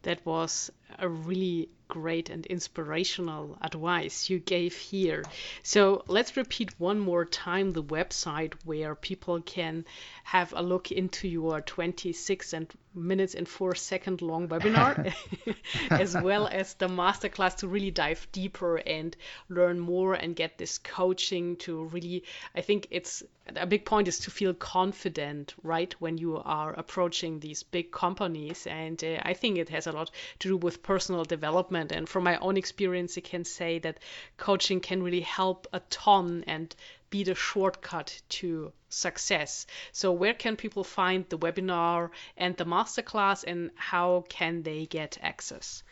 That 0.02 0.24
was 0.24 0.70
a 0.98 1.08
really 1.08 1.68
great 1.90 2.30
and 2.30 2.46
inspirational 2.46 3.58
advice 3.60 4.30
you 4.30 4.38
gave 4.38 4.76
here. 4.76 5.24
So 5.62 6.04
let's 6.06 6.36
repeat 6.36 6.78
one 6.78 7.00
more 7.00 7.24
time 7.24 7.72
the 7.72 7.82
website 7.82 8.54
where 8.64 8.94
people 8.94 9.40
can 9.40 9.84
have 10.22 10.54
a 10.56 10.62
look 10.62 10.92
into 10.92 11.26
your 11.26 11.60
26 11.60 12.52
and 12.52 12.72
minutes 12.94 13.34
and 13.34 13.48
four 13.48 13.74
second 13.74 14.22
long 14.22 14.48
webinar, 14.48 15.12
as 15.90 16.14
well 16.14 16.46
as 16.46 16.74
the 16.74 16.88
masterclass 16.88 17.56
to 17.56 17.68
really 17.68 17.90
dive 17.90 18.26
deeper 18.32 18.76
and 18.76 19.16
learn 19.48 19.78
more 19.78 20.14
and 20.14 20.36
get 20.36 20.58
this 20.58 20.78
coaching 20.78 21.56
to 21.56 21.84
really, 21.86 22.22
I 22.54 22.60
think 22.60 22.86
it's 22.90 23.22
a 23.56 23.66
big 23.66 23.84
point 23.84 24.08
is 24.08 24.18
to 24.20 24.30
feel 24.30 24.54
confident, 24.54 25.54
right, 25.62 25.92
when 26.00 26.18
you 26.18 26.36
are 26.36 26.72
approaching 26.72 27.40
these 27.40 27.62
big 27.62 27.90
companies. 27.90 28.66
And 28.66 29.02
uh, 29.02 29.18
I 29.22 29.34
think 29.34 29.58
it 29.58 29.68
has 29.70 29.86
a 29.86 29.92
lot 29.92 30.10
to 30.40 30.48
do 30.48 30.56
with 30.56 30.79
personal 30.82 31.24
development. 31.24 31.92
And 31.92 32.08
from 32.08 32.24
my 32.24 32.38
own 32.38 32.56
experience, 32.56 33.16
I 33.16 33.20
can 33.20 33.44
say 33.44 33.78
that 33.80 33.98
coaching 34.36 34.80
can 34.80 35.02
really 35.02 35.20
help 35.20 35.66
a 35.72 35.80
ton 35.90 36.44
and 36.46 36.74
be 37.10 37.24
the 37.24 37.34
shortcut 37.34 38.20
to 38.28 38.72
success. 38.88 39.66
So, 39.92 40.12
where 40.12 40.34
can 40.34 40.56
people 40.56 40.84
find 40.84 41.28
the 41.28 41.38
webinar 41.38 42.10
and 42.36 42.56
the 42.56 42.64
masterclass, 42.64 43.44
and 43.44 43.70
how 43.74 44.24
can 44.28 44.62
they 44.62 44.86
get 44.86 45.18
access? 45.20 45.82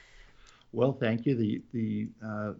Well, 0.72 0.92
thank 0.92 1.26
you. 1.26 1.34
The 1.34 1.60
the 1.72 2.06
uh, 2.24 2.52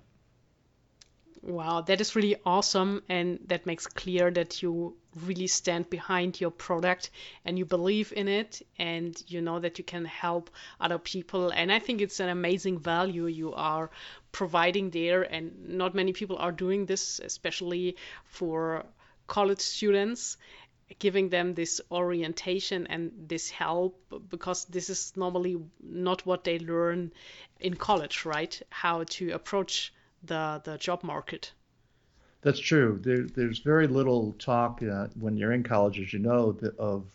Wow, 1.41 1.81
that 1.81 2.01
is 2.01 2.15
really 2.15 2.35
awesome. 2.45 3.01
And 3.09 3.39
that 3.47 3.65
makes 3.65 3.87
clear 3.87 4.29
that 4.31 4.61
you 4.61 4.95
really 5.25 5.47
stand 5.47 5.89
behind 5.89 6.39
your 6.39 6.51
product 6.51 7.09
and 7.45 7.57
you 7.57 7.65
believe 7.65 8.13
in 8.15 8.27
it 8.27 8.61
and 8.77 9.21
you 9.27 9.41
know 9.41 9.59
that 9.59 9.77
you 9.77 9.83
can 9.83 10.05
help 10.05 10.49
other 10.79 10.97
people. 10.97 11.49
And 11.49 11.71
I 11.71 11.79
think 11.79 12.01
it's 12.01 12.19
an 12.19 12.29
amazing 12.29 12.79
value 12.79 13.25
you 13.27 13.53
are 13.53 13.89
providing 14.31 14.89
there. 14.91 15.21
And 15.23 15.69
not 15.69 15.95
many 15.95 16.13
people 16.13 16.37
are 16.37 16.51
doing 16.51 16.85
this, 16.85 17.19
especially 17.19 17.97
for 18.25 18.85
college 19.27 19.59
students 19.59 20.37
giving 20.99 21.29
them 21.29 21.53
this 21.53 21.81
orientation 21.91 22.87
and 22.87 23.11
this 23.27 23.49
help 23.49 24.01
because 24.29 24.65
this 24.65 24.89
is 24.89 25.13
normally 25.15 25.57
not 25.81 26.25
what 26.25 26.43
they 26.43 26.59
learn 26.59 27.11
in 27.59 27.75
college, 27.75 28.25
right? 28.25 28.61
How 28.69 29.03
to 29.03 29.31
approach 29.31 29.93
the 30.23 30.61
the 30.63 30.77
job 30.77 31.03
market. 31.03 31.51
That's 32.41 32.59
true. 32.59 32.99
There, 33.01 33.23
there's 33.23 33.59
very 33.59 33.87
little 33.87 34.33
talk 34.39 34.81
uh, 34.83 35.07
when 35.19 35.37
you're 35.37 35.51
in 35.51 35.63
college, 35.63 35.99
as 35.99 36.13
you 36.13 36.19
know, 36.19 36.51
that, 36.53 36.77
of 36.77 37.05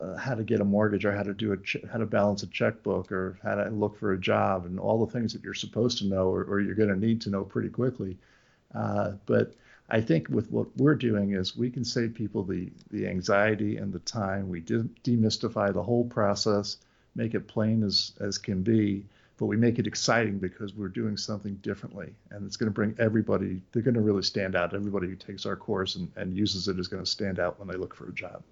uh, 0.00 0.16
how 0.16 0.34
to 0.34 0.42
get 0.44 0.60
a 0.60 0.64
mortgage 0.64 1.04
or 1.04 1.12
how 1.12 1.22
to 1.22 1.34
do 1.34 1.52
a 1.52 1.56
ch- 1.58 1.84
how 1.90 1.98
to 1.98 2.06
balance 2.06 2.42
a 2.42 2.46
checkbook 2.46 3.12
or 3.12 3.38
how 3.42 3.54
to 3.54 3.68
look 3.70 3.98
for 3.98 4.12
a 4.12 4.18
job 4.20 4.64
and 4.64 4.80
all 4.80 5.04
the 5.04 5.12
things 5.12 5.32
that 5.32 5.42
you're 5.44 5.54
supposed 5.54 5.98
to 5.98 6.06
know 6.06 6.28
or, 6.28 6.44
or 6.44 6.60
you're 6.60 6.74
going 6.74 6.88
to 6.88 6.96
need 6.96 7.20
to 7.22 7.30
know 7.30 7.44
pretty 7.44 7.68
quickly. 7.68 8.16
Uh, 8.74 9.12
but 9.26 9.54
I 9.90 10.00
think 10.00 10.28
with 10.28 10.50
what 10.50 10.74
we're 10.76 10.94
doing 10.94 11.32
is 11.32 11.56
we 11.56 11.70
can 11.70 11.84
save 11.84 12.14
people 12.14 12.42
the 12.44 12.70
the 12.90 13.06
anxiety 13.08 13.76
and 13.76 13.92
the 13.92 13.98
time. 14.00 14.48
We 14.48 14.60
de- 14.60 14.88
demystify 15.04 15.72
the 15.74 15.82
whole 15.82 16.04
process, 16.04 16.78
make 17.14 17.34
it 17.34 17.46
plain 17.46 17.82
as 17.82 18.12
as 18.20 18.38
can 18.38 18.62
be, 18.62 19.04
but 19.40 19.46
we 19.46 19.56
make 19.56 19.78
it 19.78 19.86
exciting 19.86 20.38
because 20.38 20.74
we're 20.74 20.88
doing 20.88 21.16
something 21.16 21.54
differently, 21.62 22.14
and 22.30 22.46
it's 22.46 22.58
going 22.58 22.66
to 22.66 22.74
bring 22.74 22.94
everybody. 22.98 23.62
They're 23.72 23.82
going 23.82 23.94
to 23.94 24.02
really 24.02 24.22
stand 24.22 24.54
out. 24.54 24.74
Everybody 24.74 25.06
who 25.06 25.16
takes 25.16 25.46
our 25.46 25.56
course 25.56 25.96
and, 25.96 26.12
and 26.14 26.36
uses 26.36 26.68
it 26.68 26.78
is 26.78 26.88
going 26.88 27.02
to 27.02 27.10
stand 27.10 27.38
out 27.38 27.58
when 27.58 27.66
they 27.66 27.78
look 27.78 27.94
for 27.96 28.06
a 28.06 28.12
job. 28.12 28.42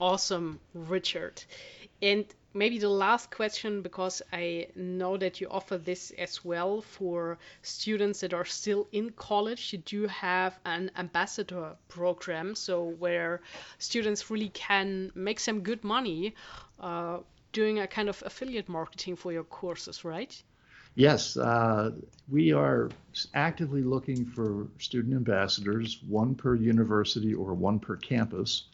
Awesome, 0.00 0.58
Richard. 0.72 1.44
And 2.00 2.24
maybe 2.54 2.78
the 2.78 2.88
last 2.88 3.30
question, 3.30 3.82
because 3.82 4.22
I 4.32 4.68
know 4.76 5.18
that 5.18 5.42
you 5.42 5.48
offer 5.50 5.76
this 5.76 6.10
as 6.12 6.42
well 6.42 6.80
for 6.80 7.36
students 7.60 8.20
that 8.20 8.32
are 8.32 8.46
still 8.46 8.88
in 8.92 9.10
college. 9.10 9.74
You 9.74 9.80
do 9.80 10.06
have 10.06 10.58
an 10.64 10.90
ambassador 10.96 11.76
program, 11.88 12.54
so 12.54 12.82
where 12.82 13.42
students 13.76 14.30
really 14.30 14.48
can 14.48 15.12
make 15.14 15.38
some 15.38 15.60
good 15.60 15.84
money 15.84 16.34
uh, 16.78 17.18
doing 17.52 17.78
a 17.78 17.86
kind 17.86 18.08
of 18.08 18.22
affiliate 18.26 18.68
marketing 18.68 19.16
for 19.16 19.32
your 19.32 19.44
courses, 19.44 20.04
right? 20.04 20.42
Yes, 20.94 21.36
uh, 21.36 21.92
we 22.28 22.52
are 22.52 22.90
actively 23.34 23.82
looking 23.82 24.24
for 24.24 24.66
student 24.78 25.14
ambassadors, 25.14 26.02
one 26.08 26.34
per 26.34 26.54
university 26.54 27.32
or 27.32 27.54
one 27.54 27.78
per 27.78 27.96
campus 27.96 28.64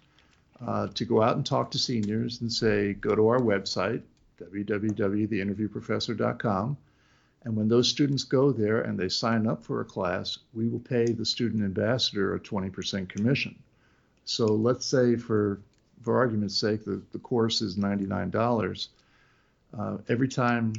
uh, 0.66 0.86
to 0.88 1.04
go 1.04 1.22
out 1.22 1.36
and 1.36 1.44
talk 1.44 1.70
to 1.72 1.78
seniors 1.78 2.40
and 2.40 2.52
say, 2.52 2.94
go 2.94 3.14
to 3.14 3.28
our 3.28 3.38
website, 3.38 4.02
www.theinterviewprofessor.com, 4.40 6.76
And 7.44 7.56
when 7.56 7.68
those 7.68 7.88
students 7.88 8.24
go 8.24 8.50
there 8.50 8.80
and 8.80 8.98
they 8.98 9.08
sign 9.08 9.46
up 9.46 9.62
for 9.62 9.80
a 9.80 9.84
class, 9.84 10.38
we 10.54 10.68
will 10.68 10.80
pay 10.80 11.06
the 11.06 11.24
student 11.24 11.62
ambassador 11.62 12.34
a 12.34 12.40
20% 12.40 13.08
commission. 13.08 13.54
So 14.24 14.46
let's 14.46 14.86
say, 14.86 15.14
for 15.16 15.60
for 16.02 16.16
argument's 16.16 16.58
sake, 16.58 16.84
the, 16.84 17.02
the 17.12 17.18
course 17.18 17.62
is 17.62 17.76
$99. 17.76 18.88
Uh, 19.78 19.98
every 20.08 20.28
time 20.28 20.72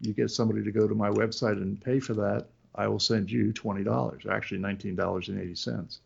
you 0.00 0.12
get 0.12 0.30
somebody 0.30 0.62
to 0.62 0.70
go 0.70 0.86
to 0.86 0.94
my 0.94 1.10
website 1.10 1.60
and 1.60 1.80
pay 1.80 1.98
for 1.98 2.14
that, 2.14 2.46
I 2.74 2.86
will 2.86 3.00
send 3.00 3.30
you 3.30 3.52
$20, 3.52 4.30
actually 4.30 4.60
$19.80. 4.60 5.98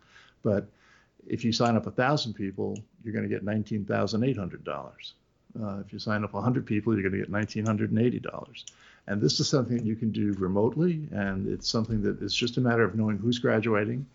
But 0.43 0.67
if 1.27 1.45
you 1.45 1.53
sign 1.53 1.77
up 1.77 1.85
1,000 1.85 2.33
people, 2.33 2.79
you're 3.05 3.13
going 3.13 3.29
to 3.29 3.35
get 3.35 3.45
$19,800. 3.45 5.13
Uh, 5.63 5.81
if 5.85 5.93
you 5.93 5.99
sign 5.99 6.25
up 6.25 6.33
100 6.33 6.65
people, 6.65 6.95
you're 6.95 7.09
going 7.09 7.13
to 7.13 7.19
get 7.19 7.31
$1,980. 7.31 8.65
And 9.07 9.21
this 9.21 9.41
is 9.41 9.49
something 9.49 9.77
that 9.77 9.85
you 9.85 9.97
can 9.97 10.11
do 10.11 10.33
remotely, 10.35 11.09
and 11.11 11.47
it's 11.49 11.69
something 11.69 12.01
that 12.03 12.23
it's 12.23 12.35
just 12.35 12.57
a 12.57 12.61
matter 12.61 12.85
of 12.85 12.95
knowing 12.95 13.19
who's 13.19 13.39
graduating. 13.39 14.07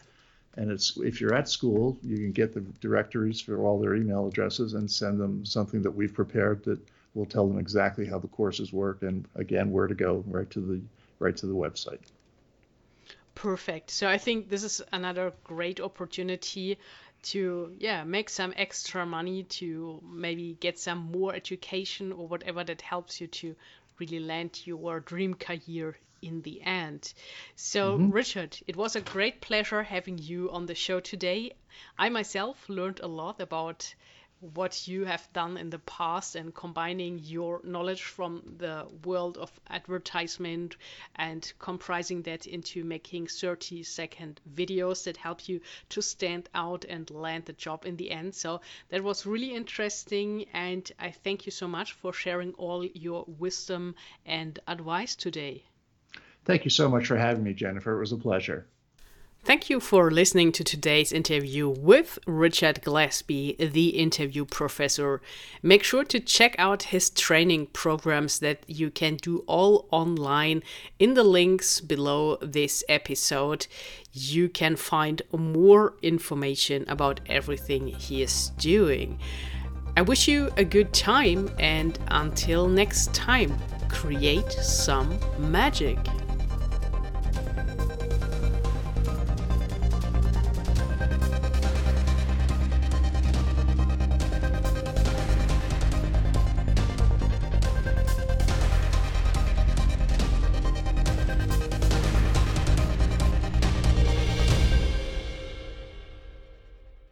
And 0.55 0.71
it's 0.71 0.97
if 0.97 1.21
you're 1.21 1.35
at 1.35 1.49
school, 1.49 1.97
you 2.01 2.17
can 2.17 2.31
get 2.31 2.53
the 2.53 2.61
directories 2.81 3.39
for 3.39 3.59
all 3.59 3.79
their 3.79 3.95
email 3.95 4.27
addresses 4.27 4.73
and 4.73 4.89
send 4.89 5.19
them 5.19 5.45
something 5.45 5.81
that 5.83 5.91
we've 5.91 6.13
prepared 6.13 6.63
that 6.63 6.79
will 7.13 7.25
tell 7.25 7.47
them 7.47 7.59
exactly 7.59 8.05
how 8.05 8.19
the 8.19 8.27
courses 8.27 8.71
work 8.71 9.01
and 9.01 9.27
again 9.35 9.71
where 9.71 9.87
to 9.87 9.95
go 9.95 10.23
right 10.27 10.49
to 10.51 10.59
the 10.59 10.81
right 11.19 11.37
to 11.37 11.45
the 11.45 11.53
website. 11.53 11.99
Perfect. 13.35 13.91
So 13.91 14.07
I 14.07 14.17
think 14.17 14.49
this 14.49 14.63
is 14.63 14.81
another 14.91 15.33
great 15.43 15.79
opportunity 15.79 16.77
to 17.23 17.75
yeah 17.79 18.03
make 18.03 18.29
some 18.29 18.53
extra 18.55 19.05
money 19.05 19.43
to 19.43 20.01
maybe 20.03 20.57
get 20.59 20.79
some 20.79 21.11
more 21.11 21.35
education 21.35 22.11
or 22.11 22.27
whatever 22.27 22.63
that 22.63 22.81
helps 22.81 23.19
you 23.19 23.27
to 23.27 23.55
really 23.99 24.19
land 24.19 24.65
your 24.65 24.99
dream 24.99 25.33
career 25.33 25.97
in 26.21 26.41
the 26.41 26.61
end. 26.61 27.13
So, 27.55 27.97
mm-hmm. 27.97 28.11
Richard, 28.11 28.57
it 28.67 28.75
was 28.75 28.95
a 28.95 29.01
great 29.01 29.41
pleasure 29.41 29.83
having 29.83 30.17
you 30.17 30.51
on 30.51 30.65
the 30.65 30.75
show 30.75 30.99
today. 30.99 31.53
I 31.97 32.09
myself 32.09 32.67
learned 32.69 32.99
a 33.01 33.07
lot 33.07 33.39
about 33.39 33.93
what 34.39 34.87
you 34.87 35.03
have 35.03 35.27
done 35.33 35.57
in 35.57 35.71
the 35.71 35.79
past 35.79 36.35
and 36.35 36.53
combining 36.53 37.17
your 37.17 37.59
knowledge 37.63 38.03
from 38.03 38.43
the 38.57 38.87
world 39.03 39.35
of 39.35 39.51
advertisement 39.67 40.75
and 41.15 41.51
comprising 41.57 42.21
that 42.21 42.45
into 42.45 42.83
making 42.83 43.25
30 43.25 43.81
second 43.81 44.39
videos 44.53 45.05
that 45.05 45.17
help 45.17 45.49
you 45.49 45.59
to 45.89 46.01
stand 46.03 46.47
out 46.53 46.85
and 46.85 47.09
land 47.09 47.45
the 47.45 47.53
job 47.53 47.83
in 47.85 47.97
the 47.97 48.11
end. 48.11 48.35
So 48.35 48.61
that 48.89 49.03
was 49.03 49.25
really 49.25 49.55
interesting 49.55 50.45
and 50.53 50.89
I 50.99 51.11
thank 51.11 51.47
you 51.47 51.51
so 51.51 51.67
much 51.67 51.93
for 51.93 52.13
sharing 52.13 52.53
all 52.53 52.85
your 52.85 53.25
wisdom 53.27 53.95
and 54.23 54.59
advice 54.67 55.15
today. 55.15 55.63
Thank 56.47 56.63
you 56.63 56.71
so 56.71 56.87
much 56.87 57.07
for 57.07 57.17
having 57.17 57.43
me, 57.43 57.53
Jennifer. 57.53 57.97
It 57.97 57.99
was 57.99 58.13
a 58.13 58.17
pleasure. 58.17 58.65
Thank 59.43 59.69
you 59.69 59.81
for 59.81 60.09
listening 60.09 60.53
to 60.53 60.63
today's 60.63 61.11
interview 61.11 61.67
with 61.67 62.19
Richard 62.25 62.81
Gillespie, 62.81 63.55
the 63.59 63.89
interview 63.89 64.45
professor. 64.45 65.21
Make 65.61 65.83
sure 65.83 66.05
to 66.05 66.21
check 66.21 66.55
out 66.57 66.83
his 66.83 67.09
training 67.09 67.67
programs 67.67 68.39
that 68.39 68.63
you 68.65 68.89
can 68.89 69.17
do 69.17 69.43
all 69.45 69.89
online 69.91 70.63
in 70.99 71.15
the 71.15 71.23
links 71.25 71.81
below 71.81 72.37
this 72.37 72.81
episode. 72.87 73.67
You 74.13 74.47
can 74.47 74.77
find 74.77 75.21
more 75.37 75.95
information 76.01 76.85
about 76.87 77.19
everything 77.27 77.87
he 77.87 78.21
is 78.21 78.51
doing. 78.57 79.19
I 79.97 80.01
wish 80.01 80.29
you 80.29 80.49
a 80.55 80.63
good 80.63 80.93
time 80.93 81.49
and 81.59 81.99
until 82.07 82.69
next 82.69 83.13
time, 83.13 83.57
create 83.89 84.51
some 84.51 85.19
magic. 85.37 85.97